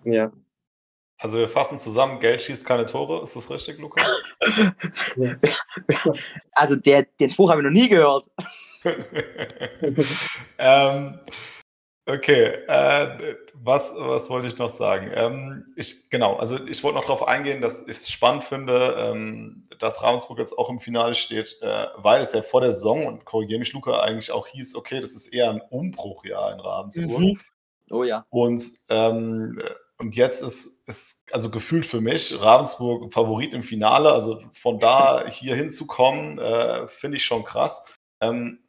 [0.04, 0.32] Ja.
[1.17, 4.06] Also wir fassen zusammen, Geld schießt keine Tore, ist das richtig, Lukas?
[6.54, 8.26] also der, den Spruch habe ich noch nie gehört.
[10.58, 11.19] ähm,
[12.10, 15.12] Okay, äh, was, was wollte ich noch sagen?
[15.13, 19.67] Ähm, ich, genau, also ich wollte noch darauf eingehen, dass ich es spannend finde, ähm,
[19.78, 23.26] dass Ravensburg jetzt auch im Finale steht, äh, weil es ja vor der Saison, und
[23.26, 27.19] korrigiere mich Luca, eigentlich auch hieß, okay, das ist eher ein Umbruchjahr in Ravensburg.
[27.19, 27.39] Mhm.
[27.91, 28.26] Oh ja.
[28.30, 29.62] Und, ähm,
[30.00, 35.28] und jetzt ist, ist, also gefühlt für mich, Ravensburg Favorit im Finale, also von da
[35.30, 37.84] hier hinzukommen, äh, finde ich schon krass.
[38.19, 38.63] Ähm,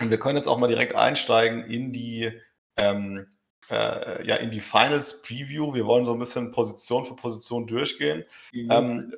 [0.00, 2.32] und wir können jetzt auch mal direkt einsteigen in die
[2.80, 3.26] ähm,
[3.70, 5.74] äh, ja, in die Finals Preview.
[5.74, 8.24] Wir wollen so ein bisschen Position für Position durchgehen.
[8.52, 8.68] Mhm.
[8.70, 9.14] Ähm,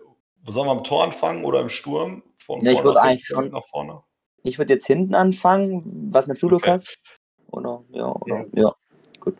[0.46, 2.22] sollen wir am Tor anfangen oder im Sturm?
[2.38, 4.02] Von ja, ich würde eigentlich schon nach vorne.
[4.42, 6.10] Ich würde jetzt hinten anfangen.
[6.12, 6.98] Was mit Judokas?
[6.98, 7.58] Okay.
[7.58, 8.62] Oder ja, oder ja.
[8.62, 8.74] ja.
[9.20, 9.36] Gut.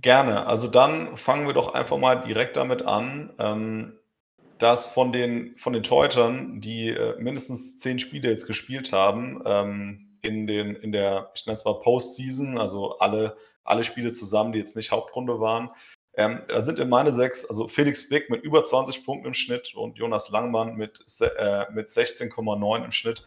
[0.00, 0.46] Gerne.
[0.46, 3.98] Also dann fangen wir doch einfach mal direkt damit an, ähm,
[4.58, 10.09] dass von den, von den Teutern, die äh, mindestens zehn Spiele jetzt gespielt haben, ähm,
[10.22, 14.58] in, den, in der, ich nenne es mal Postseason, also alle, alle Spiele zusammen, die
[14.58, 15.70] jetzt nicht Hauptrunde waren.
[16.14, 19.74] Ähm, da sind in meine sechs, also Felix Big mit über 20 Punkten im Schnitt
[19.74, 23.22] und Jonas Langmann mit, äh, mit 16,9 im Schnitt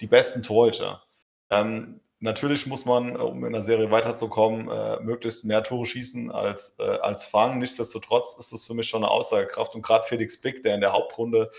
[0.00, 1.04] die besten Torhüter.
[1.50, 6.76] Ähm, natürlich muss man, um in der Serie weiterzukommen, äh, möglichst mehr Tore schießen als,
[6.80, 7.60] äh, als fangen.
[7.60, 9.74] Nichtsdestotrotz ist das für mich schon eine Aussagekraft.
[9.76, 11.50] Und gerade Felix Big, der in der Hauptrunde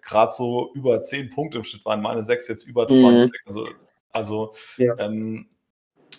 [0.00, 3.24] gerade so über 10 Punkte im Schnitt waren, meine sechs jetzt über 20.
[3.24, 3.30] Mhm.
[3.44, 3.68] Also
[4.12, 4.94] also ja.
[4.98, 5.46] ähm,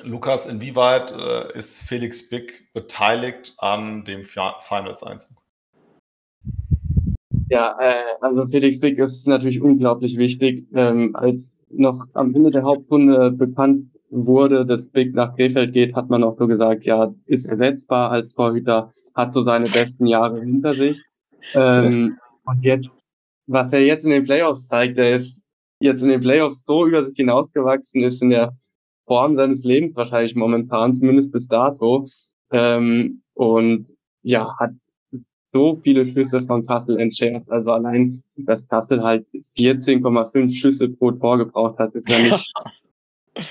[0.03, 5.37] Lukas, inwieweit äh, ist Felix Big beteiligt an dem Finals-Einzug?
[7.49, 10.65] Ja, äh, also Felix Big ist natürlich unglaublich wichtig.
[10.73, 16.09] Ähm, als noch am Ende der Hauptrunde bekannt wurde, dass Big nach Krefeld geht, hat
[16.09, 20.73] man auch so gesagt, ja, ist ersetzbar als Torhüter, hat so seine besten Jahre hinter
[20.73, 20.99] sich.
[21.53, 22.89] Ähm, und jetzt,
[23.47, 25.35] was er jetzt in den Playoffs zeigt, er ist
[25.79, 28.55] jetzt in den Playoffs so über sich hinausgewachsen ist in der
[29.05, 32.05] Form seines Lebens wahrscheinlich momentan, zumindest bis dato.
[32.51, 33.87] Ähm, und
[34.21, 34.71] ja, hat
[35.51, 37.49] so viele Schüsse von Kassel entschärft.
[37.49, 42.51] Also allein, dass Kassel halt 14,5 Schüsse pro Tor gebraucht hat, ist ja nicht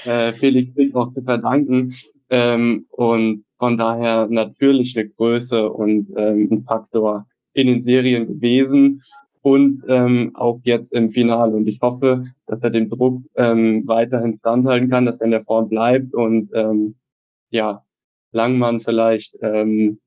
[0.04, 1.94] äh, Felix Dick auch zu verdanken.
[2.30, 9.02] Ähm, und von daher natürlich eine Größe und ähm, ein Faktor in den Serien gewesen
[9.42, 11.54] und ähm, auch jetzt im Finale.
[11.54, 15.42] Und ich hoffe, dass er den Druck ähm, weiterhin standhalten kann, dass er in der
[15.42, 16.94] Form bleibt und ähm,
[17.50, 17.84] ja,
[18.32, 20.00] Langmann vielleicht ähm,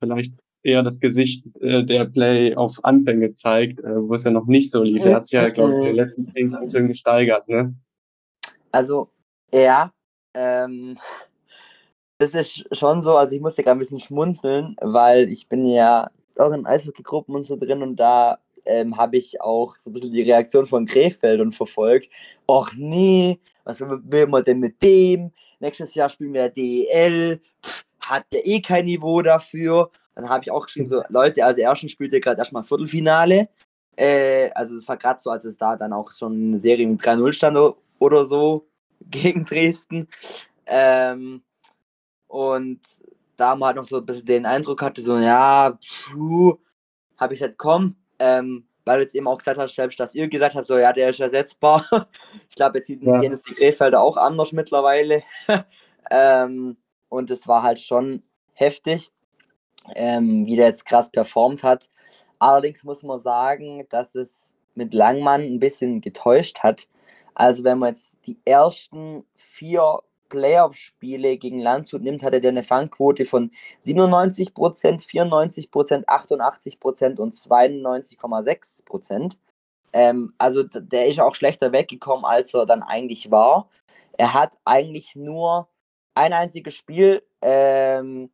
[0.00, 4.46] vielleicht eher das Gesicht äh, der Play auf Anfänge zeigt, äh, wo es ja noch
[4.46, 5.04] nicht so lief.
[5.04, 7.74] Er hat sich ja, glaube ich, in den letzten zehn Jahren gesteigert, ne?
[8.72, 9.10] Also,
[9.52, 9.92] ja,
[10.34, 10.98] ähm,
[12.18, 16.10] das ist schon so, also ich musste gerade ein bisschen schmunzeln, weil ich bin ja
[16.38, 20.12] auch in Eishockeygruppen und so drin und da ähm, habe ich auch so ein bisschen
[20.12, 22.08] die Reaktion von Krefeld und verfolgt.
[22.48, 25.32] Och nee, was will man denn mit dem?
[25.60, 29.90] Nächstes Jahr spielen wir DEL, Pff, hat der eh kein Niveau dafür.
[30.14, 33.48] Dann habe ich auch geschrieben, so Leute, also ersten spielt ihr gerade erstmal Viertelfinale.
[33.96, 37.00] Äh, also es war gerade so, als es da dann auch schon eine Serie mit
[37.00, 38.66] 3-0 stand oder so
[39.10, 40.08] gegen Dresden.
[40.66, 41.42] Ähm,
[42.28, 42.80] und
[43.36, 45.78] da man halt noch so ein bisschen den Eindruck hatte, so, ja,
[47.16, 50.28] habe ich jetzt komm, ähm, weil du jetzt eben auch gesagt hast, selbst, dass ihr
[50.28, 51.86] gesagt habt, so, ja, der ist ersetzbar.
[52.50, 53.32] ich glaube, jetzt sehen ja.
[53.32, 55.22] es die Krefelder auch anders mittlerweile.
[56.10, 56.76] ähm,
[57.08, 58.22] und es war halt schon
[58.52, 59.12] heftig,
[59.94, 61.90] ähm, wie der jetzt krass performt hat.
[62.38, 66.88] Allerdings muss man sagen, dass es mit Langmann ein bisschen getäuscht hat.
[67.34, 70.00] Also wenn man jetzt die ersten vier
[70.34, 73.52] Playoff-Spiele gegen Landshut nimmt, hatte der eine Fangquote von
[73.84, 79.36] 97%, 94%, 88% und 92,6%.
[79.92, 83.68] Ähm, also der ist auch schlechter weggekommen, als er dann eigentlich war.
[84.18, 85.68] Er hat eigentlich nur
[86.14, 88.32] ein einziges Spiel, ähm,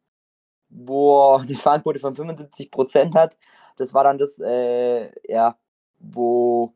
[0.70, 3.36] wo er eine Fangquote von 75% hat.
[3.76, 5.58] Das war dann das, äh, ja,
[5.98, 6.72] wo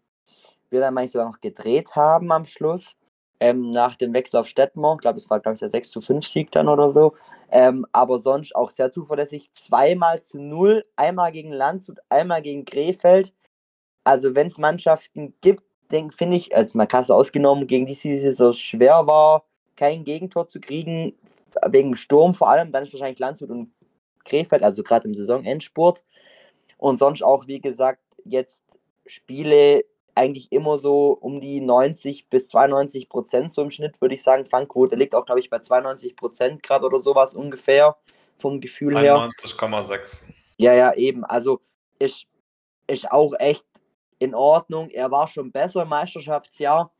[0.68, 2.94] wir dann manchmal sogar noch gedreht haben am Schluss
[3.40, 4.94] ähm, nach dem Wechsel auf Stettmar.
[4.94, 7.14] Ich glaube, es war, glaube ich, der 6 zu 5 Sieg dann oder so.
[7.50, 9.50] Ähm, aber sonst auch sehr zuverlässig.
[9.54, 13.32] Zweimal zu null, einmal gegen Landshut, einmal gegen Krefeld.
[14.04, 15.62] Also, wenn es Mannschaften gibt,
[16.16, 19.44] finde ich, also mal Kasse ausgenommen, gegen die es so schwer war,
[19.76, 21.14] kein Gegentor zu kriegen,
[21.68, 23.72] wegen Sturm vor allem, dann ist wahrscheinlich Landshut und
[24.24, 26.02] Krefeld, also gerade im Saisonendspurt.
[26.78, 28.62] Und sonst auch, wie gesagt, jetzt
[29.06, 29.84] Spiele,
[30.14, 34.46] eigentlich immer so um die 90 bis 92 Prozent so im Schnitt, würde ich sagen.
[34.46, 37.96] Fangquote liegt auch, glaube ich, bei 92 Prozent gerade oder sowas ungefähr
[38.38, 39.16] vom Gefühl her.
[39.16, 40.32] 91,6.
[40.56, 41.24] Ja, ja, eben.
[41.24, 41.60] Also
[41.98, 42.26] ist,
[42.86, 43.64] ist auch echt
[44.18, 44.88] in Ordnung.
[44.90, 46.92] Er war schon besser im Meisterschaftsjahr,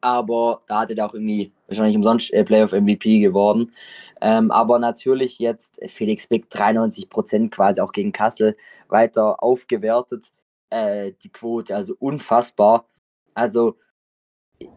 [0.00, 3.72] aber da hatte er auch irgendwie wahrscheinlich umsonst äh, Playoff MVP geworden.
[4.20, 8.56] Ähm, aber natürlich jetzt Felix Bick 93 Prozent quasi auch gegen Kassel
[8.88, 10.32] weiter aufgewertet
[10.70, 12.86] äh, die Quote, also unfassbar.
[13.34, 13.76] Also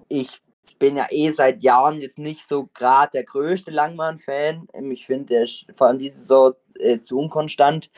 [0.08, 0.41] ich
[0.80, 4.67] bin ja eh seit Jahren jetzt nicht so gerade der größte Langmann-Fan.
[4.91, 7.89] Ich finde, der vor allem diese Saison äh, zu unkonstant.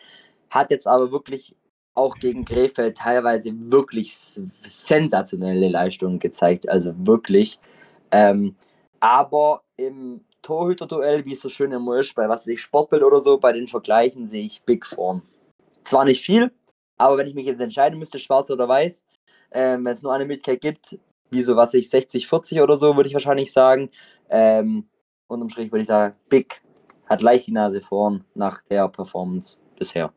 [0.50, 1.56] Hat jetzt aber wirklich
[1.96, 6.68] auch gegen Krefeld teilweise wirklich sensationelle Leistungen gezeigt.
[6.70, 7.60] Also wirklich.
[8.12, 8.56] Ähm,
[9.00, 13.38] aber im Torhüter-Duell, wie es so schön immer ist, bei was ich Sportbild oder so,
[13.38, 15.22] bei den Vergleichen sehe ich Big Form.
[15.84, 16.52] Zwar nicht viel,
[16.98, 19.06] aber wenn ich mich jetzt entscheiden müsste, schwarz oder weiß,
[19.52, 20.98] ähm, wenn es nur eine Möglichkeit gibt,
[21.30, 23.90] wie so was ich 60, 40 oder so, würde ich wahrscheinlich sagen.
[24.30, 24.88] Ähm,
[25.28, 26.62] unterm Strich würde ich sagen, Big
[27.08, 30.14] hat leicht die Nase vorn nach der Performance bisher.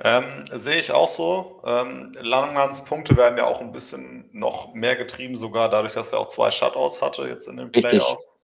[0.00, 1.62] Ähm, sehe ich auch so.
[1.64, 6.18] Ähm, Langmanns Punkte werden ja auch ein bisschen noch mehr getrieben, sogar dadurch, dass er
[6.18, 8.44] auch zwei Shutouts hatte jetzt in den Playoffs.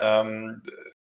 [0.00, 0.62] Ähm,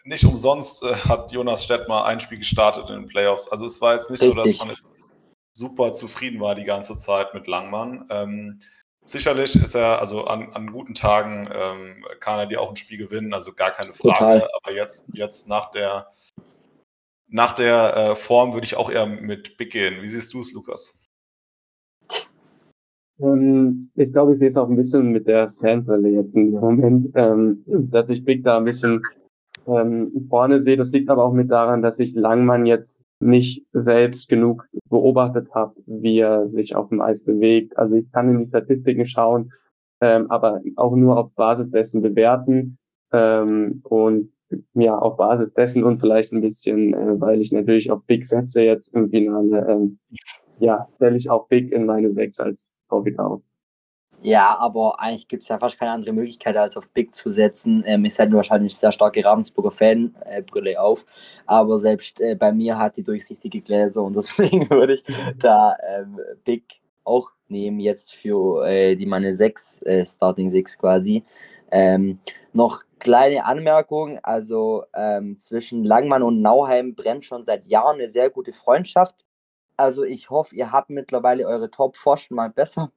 [0.06, 3.50] nicht umsonst äh, hat Jonas Stettmar ein Spiel gestartet in den Playoffs.
[3.50, 4.38] Also es war jetzt nicht Richtig.
[4.38, 4.76] so, dass man
[5.54, 8.06] super zufrieden war die ganze Zeit mit Langmann.
[8.10, 8.60] Ähm,
[9.04, 12.98] sicherlich ist er, also an, an guten Tagen ähm, kann er dir auch ein Spiel
[12.98, 14.18] gewinnen, also gar keine Frage.
[14.20, 14.50] Total.
[14.62, 16.08] Aber jetzt, jetzt nach der,
[17.28, 20.02] nach der äh, Form würde ich auch eher mit Big gehen.
[20.02, 21.02] Wie siehst du es, Lukas?
[23.20, 27.12] Ähm, ich glaube, ich sehe es auch ein bisschen mit der Sandwelle jetzt im Moment,
[27.15, 29.02] ähm, dass ich Big da ein bisschen
[29.67, 30.78] ähm, vorne sehe.
[30.78, 35.75] Das liegt aber auch mit daran, dass ich Langmann jetzt nicht selbst genug beobachtet habe,
[35.86, 37.78] wie er sich auf dem Eis bewegt.
[37.78, 39.54] Also ich kann in die Statistiken schauen,
[40.01, 42.78] ähm, aber auch nur auf Basis dessen bewerten
[43.12, 44.32] ähm, und
[44.73, 48.62] ja, auf Basis dessen und vielleicht ein bisschen, äh, weil ich natürlich auf Big setze
[48.62, 49.99] jetzt im Finale, ähm,
[50.60, 53.41] ja, stelle ich auch Big in meine Sechs als Torhüter auf.
[54.25, 57.83] Ja, aber eigentlich gibt es ja fast keine andere Möglichkeit, als auf Big zu setzen.
[57.85, 61.05] Ähm, ich hätte wahrscheinlich sehr starke Ravensburger Fanbrille äh, auf,
[61.45, 65.03] aber selbst äh, bei mir hat die durchsichtige Gläser und deswegen würde ich
[65.38, 66.63] da ähm, Big
[67.03, 71.23] auch nehmen, jetzt für äh, die meine 6, äh, Starting 6 quasi.
[71.69, 72.17] Ähm,
[72.51, 78.31] noch kleine Anmerkung, also ähm, zwischen Langmann und Nauheim brennt schon seit Jahren eine sehr
[78.31, 79.23] gute Freundschaft.
[79.77, 82.91] Also ich hoffe, ihr habt mittlerweile eure Top-Pfosten mal besser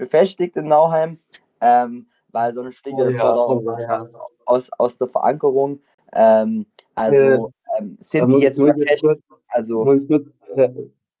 [0.00, 1.18] befestigt in Nauheim,
[1.60, 4.08] ähm, weil sonst fliegt oh, das ja, aus, ja.
[4.46, 5.80] aus, aus der Verankerung.
[6.12, 9.22] Ähm, also ähm, sind die jetzt befestigt?
[9.48, 10.70] Also, muss ich kurz äh,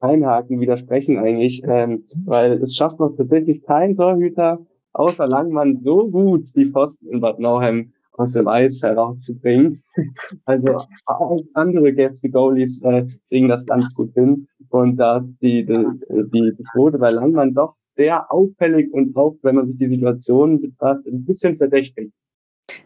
[0.00, 4.58] einhaken, widersprechen eigentlich, ähm, weil es schafft noch tatsächlich kein Torhüter
[4.92, 9.82] außer Langmann so gut die Pfosten in Bad Nauheim aus dem Eis herauszubringen.
[10.44, 14.48] Also auch andere Gäste Goalies äh, kriegen das ganz gut hin.
[14.70, 19.56] Und da ist die, die, die Quote bei Langmann doch sehr auffällig und auch, wenn
[19.56, 22.12] man sich die Situation betrachtet, ein bisschen verdächtig.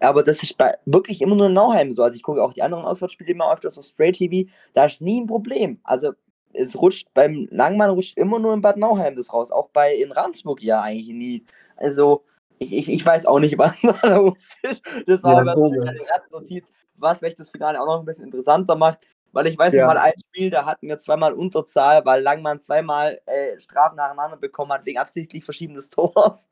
[0.01, 2.03] Aber das ist bei, wirklich immer nur in Nauheim so.
[2.03, 4.51] Also ich gucke auch die anderen Auswärtsspiele immer öfters auf Spray TV.
[4.73, 5.79] Da ist nie ein Problem.
[5.85, 6.13] Also
[6.55, 9.51] es rutscht beim Langmann rutscht immer nur in Bad Nauheim das raus.
[9.51, 11.45] Auch bei in Ravensburg ja eigentlich nie.
[11.77, 12.25] Also
[12.59, 14.83] ich, ich, ich weiß auch nicht, was da los ist.
[15.07, 18.77] Das war ja, aber eine Randnotiz, was vielleicht das Finale auch noch ein bisschen interessanter
[18.77, 19.01] macht.
[19.35, 19.87] Weil ich weiß ja.
[19.87, 24.73] mal ein Spiel, da hatten wir zweimal Unterzahl, weil Langmann zweimal äh, Strafen nacheinander bekommen
[24.73, 26.49] hat, wegen absichtlich Verschieben des Tors.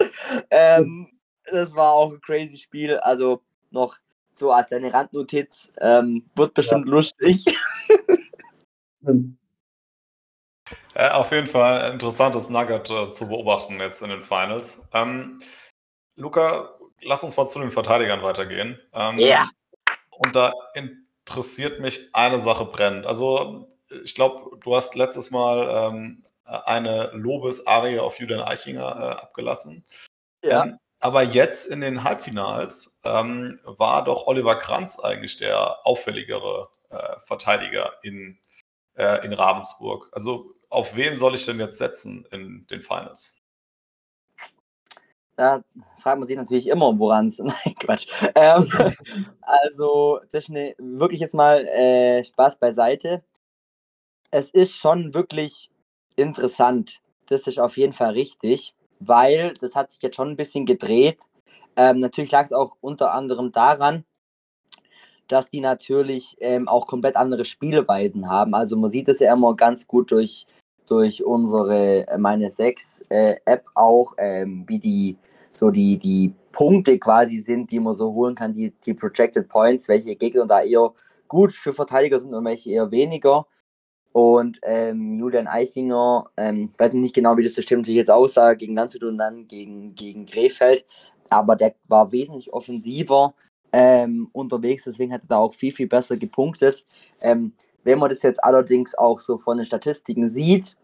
[0.51, 1.09] ähm,
[1.51, 2.99] das war auch ein crazy Spiel.
[2.99, 3.40] Also
[3.71, 3.97] noch
[4.35, 5.73] so als eine Randnotiz.
[5.81, 6.92] Ähm, wird bestimmt ja.
[6.92, 7.45] lustig.
[10.95, 14.88] äh, auf jeden Fall ein interessantes Nugget äh, zu beobachten jetzt in den Finals.
[14.92, 15.38] Ähm,
[16.16, 18.81] Luca, lass uns mal zu den Verteidigern weitergehen.
[18.92, 19.49] Ähm, ja.
[20.11, 20.53] Und da
[21.26, 23.06] interessiert mich eine Sache brennend.
[23.06, 23.68] Also,
[24.04, 29.85] ich glaube, du hast letztes Mal ähm, eine Lobesarie auf Julian Eichinger äh, abgelassen.
[30.44, 30.64] Ja.
[30.64, 37.18] Ähm, aber jetzt in den Halbfinals ähm, war doch Oliver Kranz eigentlich der auffälligere äh,
[37.24, 38.38] Verteidiger in,
[38.94, 40.08] äh, in Ravensburg.
[40.12, 43.41] Also auf wen soll ich denn jetzt setzen in den Finals?
[45.37, 45.62] Da
[45.99, 47.38] fragt man sich natürlich immer, woran es.
[47.38, 48.07] Nein, Quatsch.
[48.35, 48.68] Ähm,
[49.40, 53.23] also, das ist eine, wirklich jetzt mal äh, Spaß beiseite.
[54.31, 55.71] Es ist schon wirklich
[56.16, 57.01] interessant.
[57.27, 61.25] Das ist auf jeden Fall richtig, weil das hat sich jetzt schon ein bisschen gedreht.
[61.77, 64.05] Ähm, natürlich lag es auch unter anderem daran,
[65.29, 68.55] dass die natürlich ähm, auch komplett andere Spielweisen haben.
[68.55, 70.47] Also man sieht es ja immer ganz gut durch
[70.88, 75.16] durch unsere äh, meine 6 äh, App auch, ähm, wie die
[75.53, 79.88] so die, die Punkte quasi sind, die man so holen kann, die, die Projected Points,
[79.88, 80.92] welche Gegner da eher
[81.29, 83.47] gut für Verteidiger sind und welche eher weniger.
[84.12, 88.75] Und ähm, Julian Eichinger, ähm, weiß nicht genau, wie das System natürlich jetzt aussah, gegen
[88.75, 90.85] Landshut und dann gegen, gegen Krefeld,
[91.31, 93.35] aber der war wesentlich offensiver
[93.73, 96.85] ähm, unterwegs, deswegen hat er da auch viel, viel besser gepunktet.
[97.21, 100.77] Ähm, wenn man das jetzt allerdings auch so von den Statistiken sieht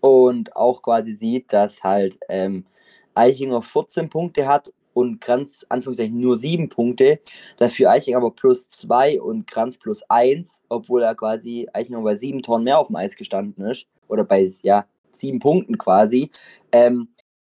[0.00, 2.66] und auch quasi sieht, dass halt ähm,
[3.14, 7.20] Eichinger 14 Punkte hat und Kranz Anführungszeichen nur 7 Punkte,
[7.56, 12.42] dafür Eichinger aber plus 2 und Kranz plus 1, obwohl er quasi Eichinger bei 7
[12.42, 16.30] Toren mehr auf dem Eis gestanden ist, oder bei ja, 7 Punkten quasi,
[16.70, 17.08] ähm,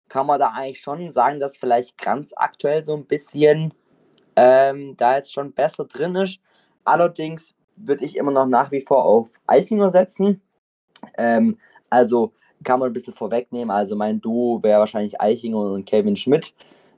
[0.09, 3.75] kann man da eigentlich schon sagen, dass vielleicht Kranz aktuell so ein bisschen
[4.37, 6.41] ähm, da jetzt schon besser drin ist.
[6.85, 10.41] Allerdings würde ich immer noch nach wie vor auf Eichinger setzen.
[11.17, 11.59] Ähm,
[11.91, 12.33] also
[12.65, 13.71] kann man ein bisschen vorwegnehmen.
[13.71, 16.55] Also mein Duo wäre wahrscheinlich Eichinger und Kevin Schmidt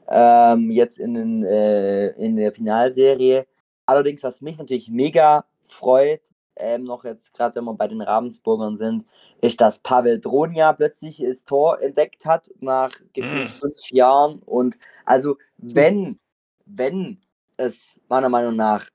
[0.08, 3.46] ähm, jetzt in, den, äh, in der Finalserie.
[3.86, 6.22] Allerdings, was mich natürlich mega freut,
[6.56, 9.04] ähm, noch jetzt gerade wenn wir bei den Ravensburgern sind,
[9.40, 13.52] ist, dass Pavel Dronja plötzlich das Tor entdeckt hat nach gefühlt mm.
[13.52, 14.40] fünf Jahren.
[14.44, 16.18] Und also wenn,
[16.66, 17.20] wenn
[17.56, 18.86] es meiner Meinung nach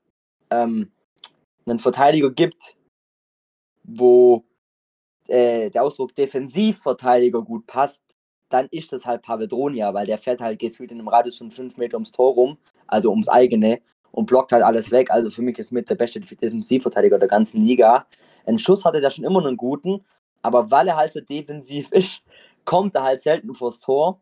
[0.50, 0.90] ähm,
[1.66, 2.76] einen Verteidiger gibt,
[3.82, 4.44] wo
[5.28, 8.02] äh, der Ausdruck Defensivverteidiger gut passt,
[8.48, 11.76] dann ist das halt Pavedronia, weil der fährt halt gefühlt in einem Radius von 5
[11.76, 13.80] Meter ums Tor rum, also ums eigene,
[14.12, 15.10] und blockt halt alles weg.
[15.10, 18.06] Also für mich ist mit der beste Defensivverteidiger der ganzen Liga.
[18.46, 20.04] Ein Schuss hatte der schon immer einen guten,
[20.42, 22.22] aber weil er halt so defensiv ist,
[22.64, 24.20] kommt er halt selten vors Tor.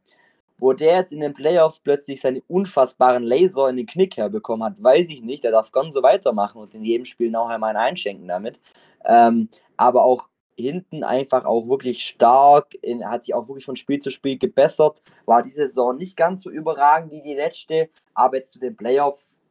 [0.62, 4.80] Wo der jetzt in den Playoffs plötzlich seine unfassbaren Laser in den Knick herbekommen hat,
[4.80, 5.42] weiß ich nicht.
[5.42, 8.60] Der darf ganz so weitermachen und in jedem Spiel noch einmal einen einschenken damit.
[9.04, 13.98] Ähm, aber auch hinten einfach auch wirklich stark, in, hat sich auch wirklich von Spiel
[13.98, 15.02] zu Spiel gebessert.
[15.26, 19.42] War diese Saison nicht ganz so überragend wie die letzte, aber jetzt zu den Playoffs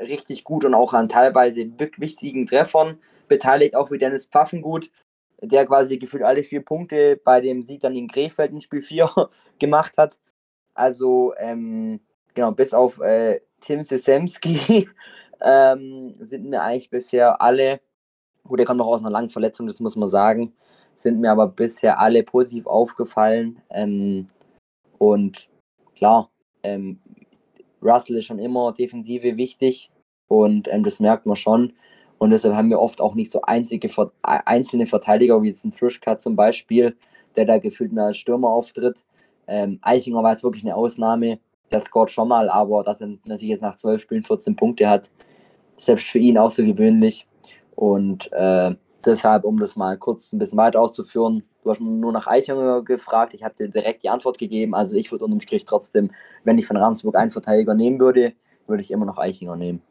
[0.00, 1.64] richtig gut und auch an teilweise
[1.96, 2.98] wichtigen Treffern
[3.28, 4.90] beteiligt, auch wie Dennis Pfaffengut,
[5.40, 9.30] der quasi gefühlt alle vier Punkte bei dem Sieg dann in Krefeld in Spiel 4
[9.60, 10.18] gemacht hat.
[10.76, 12.00] Also, ähm,
[12.34, 14.88] genau, bis auf äh, Tim Sesemski
[15.40, 17.80] ähm, sind mir eigentlich bisher alle,
[18.44, 20.52] gut, er kommt noch aus einer langen Verletzung, das muss man sagen,
[20.94, 23.60] sind mir aber bisher alle positiv aufgefallen.
[23.70, 24.26] Ähm,
[24.98, 25.48] und
[25.94, 26.30] klar,
[26.62, 27.00] ähm,
[27.82, 29.90] Russell ist schon immer Defensive wichtig
[30.28, 31.72] und ähm, das merkt man schon.
[32.18, 33.90] Und deshalb haben wir oft auch nicht so einzige,
[34.22, 36.96] einzelne Verteidiger, wie jetzt ein Trischka zum Beispiel,
[37.36, 39.04] der da gefühlt mehr als Stürmer auftritt.
[39.46, 41.38] Ähm, Eichinger war jetzt wirklich eine Ausnahme.
[41.70, 45.10] Der scored schon mal, aber dass er natürlich jetzt nach zwölf Spielen 14 Punkte hat,
[45.76, 47.26] selbst für ihn auch so gewöhnlich.
[47.74, 48.74] Und äh,
[49.04, 53.34] deshalb, um das mal kurz ein bisschen weiter auszuführen, du hast nur nach Eichinger gefragt,
[53.34, 54.74] ich habe dir direkt die Antwort gegeben.
[54.74, 56.10] Also ich würde unterm Strich trotzdem,
[56.44, 58.34] wenn ich von Ramsburg einen Verteidiger nehmen würde,
[58.68, 59.82] würde ich immer noch Eichinger nehmen.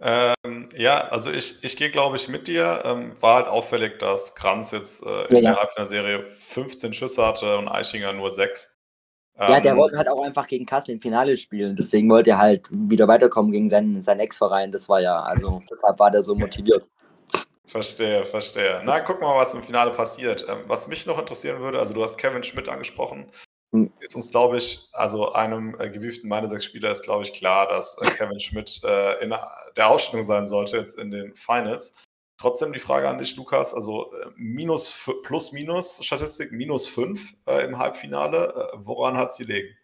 [0.00, 2.82] Ähm, ja, also ich, ich gehe, glaube ich, mit dir.
[2.84, 5.56] Ähm, war halt auffällig, dass Kranz jetzt äh, in Ja, der ja.
[5.56, 8.74] Halbfinalserie 15 Schüsse hatte und Eichinger nur 6.
[9.46, 11.76] Ja, der Ähm, wollte halt auch einfach gegen Kassel im Finale spielen.
[11.76, 14.72] Deswegen wollte er halt wieder weiterkommen gegen seinen, seinen Ex-Verein.
[14.72, 16.84] Das war ja, also deshalb war der so motiviert.
[17.66, 18.80] Verstehe, verstehe.
[18.84, 20.44] Na, gucken wir mal, was im Finale passiert.
[20.48, 23.30] Ähm, was mich noch interessieren würde, also du hast Kevin Schmidt angesprochen.
[24.00, 27.68] Ist uns, glaube ich, also einem äh, gewieften meine sechs Spieler ist, glaube ich, klar,
[27.68, 29.34] dass äh, Kevin Schmidt äh, in
[29.76, 32.04] der Ausstellung sein sollte jetzt in den Finals.
[32.40, 37.66] Trotzdem die Frage an dich, Lukas, also äh, minus, plus, minus Statistik, minus fünf äh,
[37.66, 38.54] im Halbfinale.
[38.54, 39.74] Äh, woran hat es gelegen?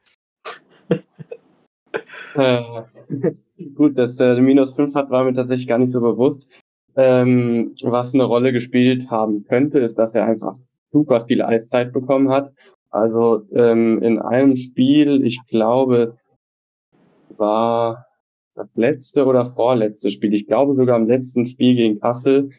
[3.74, 6.46] Gut, dass er minus 5 hat, war mir tatsächlich gar nicht so bewusst.
[6.96, 10.56] Ähm, was eine Rolle gespielt haben könnte, ist, dass er einfach
[10.92, 12.52] super viel Eiszeit bekommen hat.
[12.94, 16.24] Also ähm, in einem Spiel, ich glaube, es
[17.36, 18.06] war
[18.54, 20.32] das letzte oder vorletzte Spiel.
[20.32, 22.50] Ich glaube sogar im letzten Spiel gegen Kassel.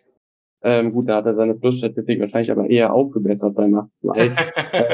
[0.62, 4.26] Ähm, gut, da hat er seine Plusstatistik wahrscheinlich aber eher aufgebessert bei Macht 2.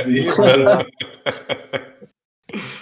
[0.10, 0.86] Eben.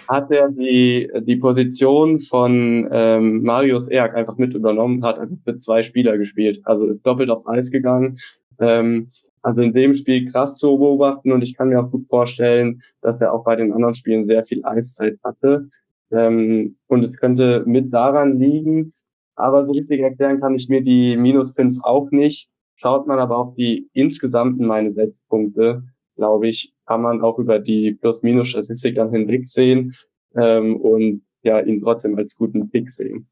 [0.10, 5.56] hat er die, die Position von ähm, Marius Erk einfach mit übernommen, hat also für
[5.56, 6.60] zwei Spieler gespielt.
[6.66, 8.20] Also ist doppelt aufs Eis gegangen.
[8.60, 9.12] Ähm,
[9.42, 13.22] also in dem Spiel krass zu beobachten und ich kann mir auch gut vorstellen, dass
[13.22, 15.70] er auch bei den anderen Spielen sehr viel Eiszeit hatte.
[16.12, 18.94] Ähm, und es könnte mit daran liegen,
[19.36, 22.50] aber so richtig erklären kann ich mir die minus fünf auch nicht.
[22.76, 25.84] Schaut man aber auf die insgesamten meine sechs Punkte,
[26.16, 29.96] glaube ich, kann man auch über die Plus-Minus-Statistik dann hinwegsehen
[30.36, 33.28] ähm, und ja, ihn trotzdem als guten Pick sehen.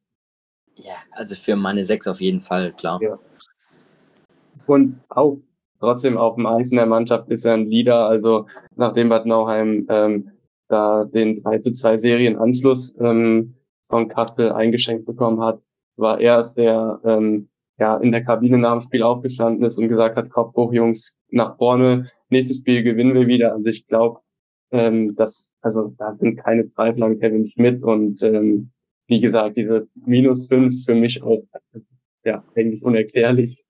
[0.75, 2.99] Ja, also für meine sechs auf jeden Fall, klar.
[3.01, 3.19] Ja.
[4.67, 5.39] Und auch
[5.79, 8.07] trotzdem auf dem Eis in der Mannschaft ist er ein Leader.
[8.07, 10.31] Also nachdem Bad Nauheim ähm,
[10.67, 13.55] da den 3 zu 2 Serienanschluss ähm,
[13.87, 15.61] von Kassel eingeschenkt bekommen hat,
[15.95, 17.49] war er es, der ähm,
[17.79, 21.15] ja in der Kabine nach dem Spiel aufgestanden ist und gesagt hat, Kopf hoch, Jungs,
[21.29, 23.53] nach vorne, nächstes Spiel gewinnen wir wieder.
[23.53, 24.19] Also ich glaube,
[24.71, 28.71] ähm, dass, also da sind keine Zweifel an Kevin Schmidt und ähm,
[29.07, 31.41] wie gesagt, diese minus fünf für mich auch
[32.25, 33.63] ja eigentlich unerklärlich.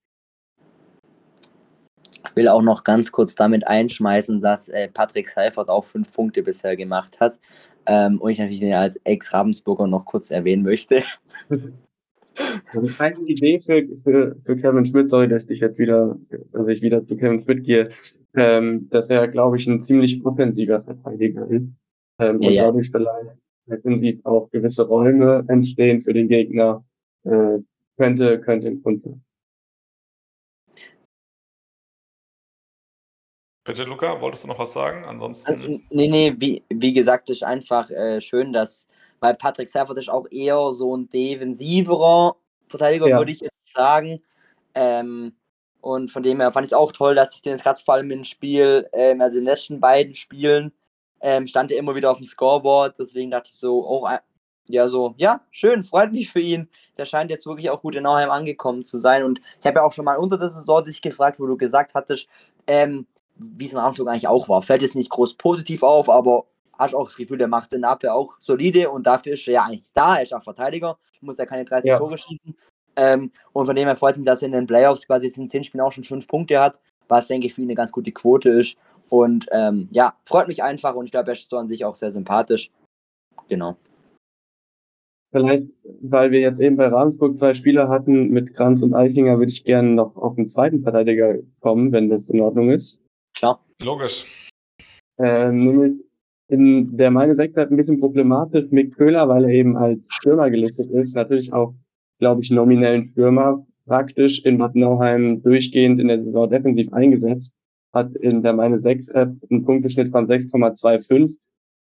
[2.38, 6.43] Ich will auch noch ganz kurz damit einschmeißen, dass äh, Patrick Seifert auch fünf Punkte
[6.43, 7.39] bisher gemacht hat.
[7.88, 11.01] Ähm, und ich natürlich den als Ex-Ravensburger noch kurz erwähnen möchte.
[12.71, 16.19] Also eine Idee für, für, für Kevin Schmidt, sorry, dass ich jetzt wieder,
[16.51, 17.89] dass ich wieder zu Kevin Schmidt gehe,
[18.35, 21.71] ähm, dass er, glaube ich, ein ziemlich offensiver Verteidiger ist.
[22.19, 22.63] Ähm, Ja, und ja.
[22.65, 26.85] dadurch vielleicht defensiv auch gewisse Räume entstehen für den Gegner,
[27.23, 27.57] äh,
[27.97, 29.23] könnte, könnte ein Grund sein.
[33.68, 35.03] Bitte, Luca, wolltest du noch was sagen?
[35.03, 35.82] Ansonsten.
[35.89, 38.88] Nee, nee, wie, wie gesagt, ist einfach äh, schön, dass,
[39.20, 42.38] weil Patrick Seifert ist auch eher so ein defensiverer
[42.70, 43.18] Verteidiger, Ja.
[43.18, 44.24] würde ich jetzt sagen.
[44.74, 45.36] Ähm,
[45.82, 47.95] und von dem her fand ich es auch toll, dass ich den jetzt gerade vor
[47.95, 50.72] allem im Spiel, ähm, also in den letzten beiden Spielen,
[51.20, 52.97] ähm, stand er immer wieder auf dem Scoreboard.
[52.97, 54.20] Deswegen dachte ich so, auch, ein-
[54.70, 56.70] ja, so, ja, schön, freut mich für ihn.
[56.97, 59.24] Der scheint jetzt wirklich auch gut in Nauheim angekommen zu sein.
[59.24, 61.93] Und ich habe ja auch schon mal unter der Saison dich gefragt, wo du gesagt
[61.93, 62.30] hattest,
[62.65, 63.05] ähm,
[63.39, 64.61] wie es in Ravensburg eigentlich auch war.
[64.61, 66.45] Fällt jetzt nicht groß positiv auf, aber
[66.77, 69.63] hast auch das Gefühl, der macht den Abwehr auch solide und dafür ist er ja
[69.63, 70.17] eigentlich da.
[70.17, 71.97] Er ist auch Verteidiger, muss ja keine 30 Ja.
[71.97, 72.55] Tore schießen.
[72.95, 75.63] Ähm, und von dem her freut mich, dass er in den Playoffs quasi in 10
[75.63, 78.49] Spielen auch schon 5 Punkte hat, was denke ich für ihn eine ganz gute Quote
[78.49, 78.77] ist.
[79.09, 81.95] Und ähm, ja, freut mich einfach und ich glaube, er ist so an sich auch
[81.95, 82.71] sehr sympathisch.
[83.47, 83.77] Genau.
[85.31, 85.67] Vielleicht,
[86.01, 89.65] weil wir jetzt eben bei Ravensburg zwei Spieler hatten mit Kranz und Eichinger, würde ich
[89.65, 92.99] gerne noch auf den zweiten Verteidiger kommen, wenn das in Ordnung ist.
[93.38, 93.63] Klar.
[93.81, 94.25] Logisch.
[95.19, 96.07] Ähm, nämlich
[96.47, 100.49] in der meine Sechs halt ein bisschen problematisch Mick Köhler, weil er eben als Stürmer
[100.49, 101.15] gelistet ist.
[101.15, 101.73] Natürlich auch,
[102.19, 107.53] glaube ich, nominellen Stürmer praktisch in Bad Nauheim durchgehend in der Saison defensiv eingesetzt.
[107.93, 111.38] Hat in der meine Sechs App einen Punkteschnitt von 6,25.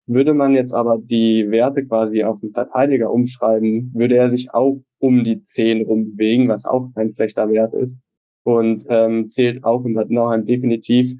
[0.08, 4.82] Würde man jetzt aber die Werte quasi auf den Verteidiger umschreiben, würde er sich auch
[4.97, 7.97] um die 10 rumbewegen, was auch kein schlechter Wert ist.
[8.43, 11.16] Und ähm, zählt auch in Bad Nauheim definitiv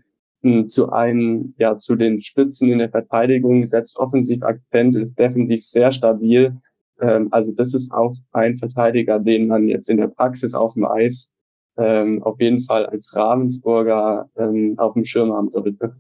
[0.68, 5.92] zu einem, ja, zu den Stützen in der Verteidigung, setzt offensiv Akzent, ist defensiv sehr
[5.92, 6.56] stabil.
[7.02, 10.86] Ähm, also das ist auch ein Verteidiger, den man jetzt in der Praxis auf dem
[10.86, 11.30] Eis
[11.78, 15.96] ähm, auf jeden Fall als Ravensburger ähm, auf dem Schirm haben sollte.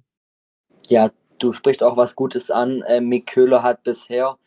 [0.87, 1.09] Ja,
[1.39, 2.81] du sprichst auch was Gutes an.
[2.81, 4.37] Äh, Mick Köhler hat bisher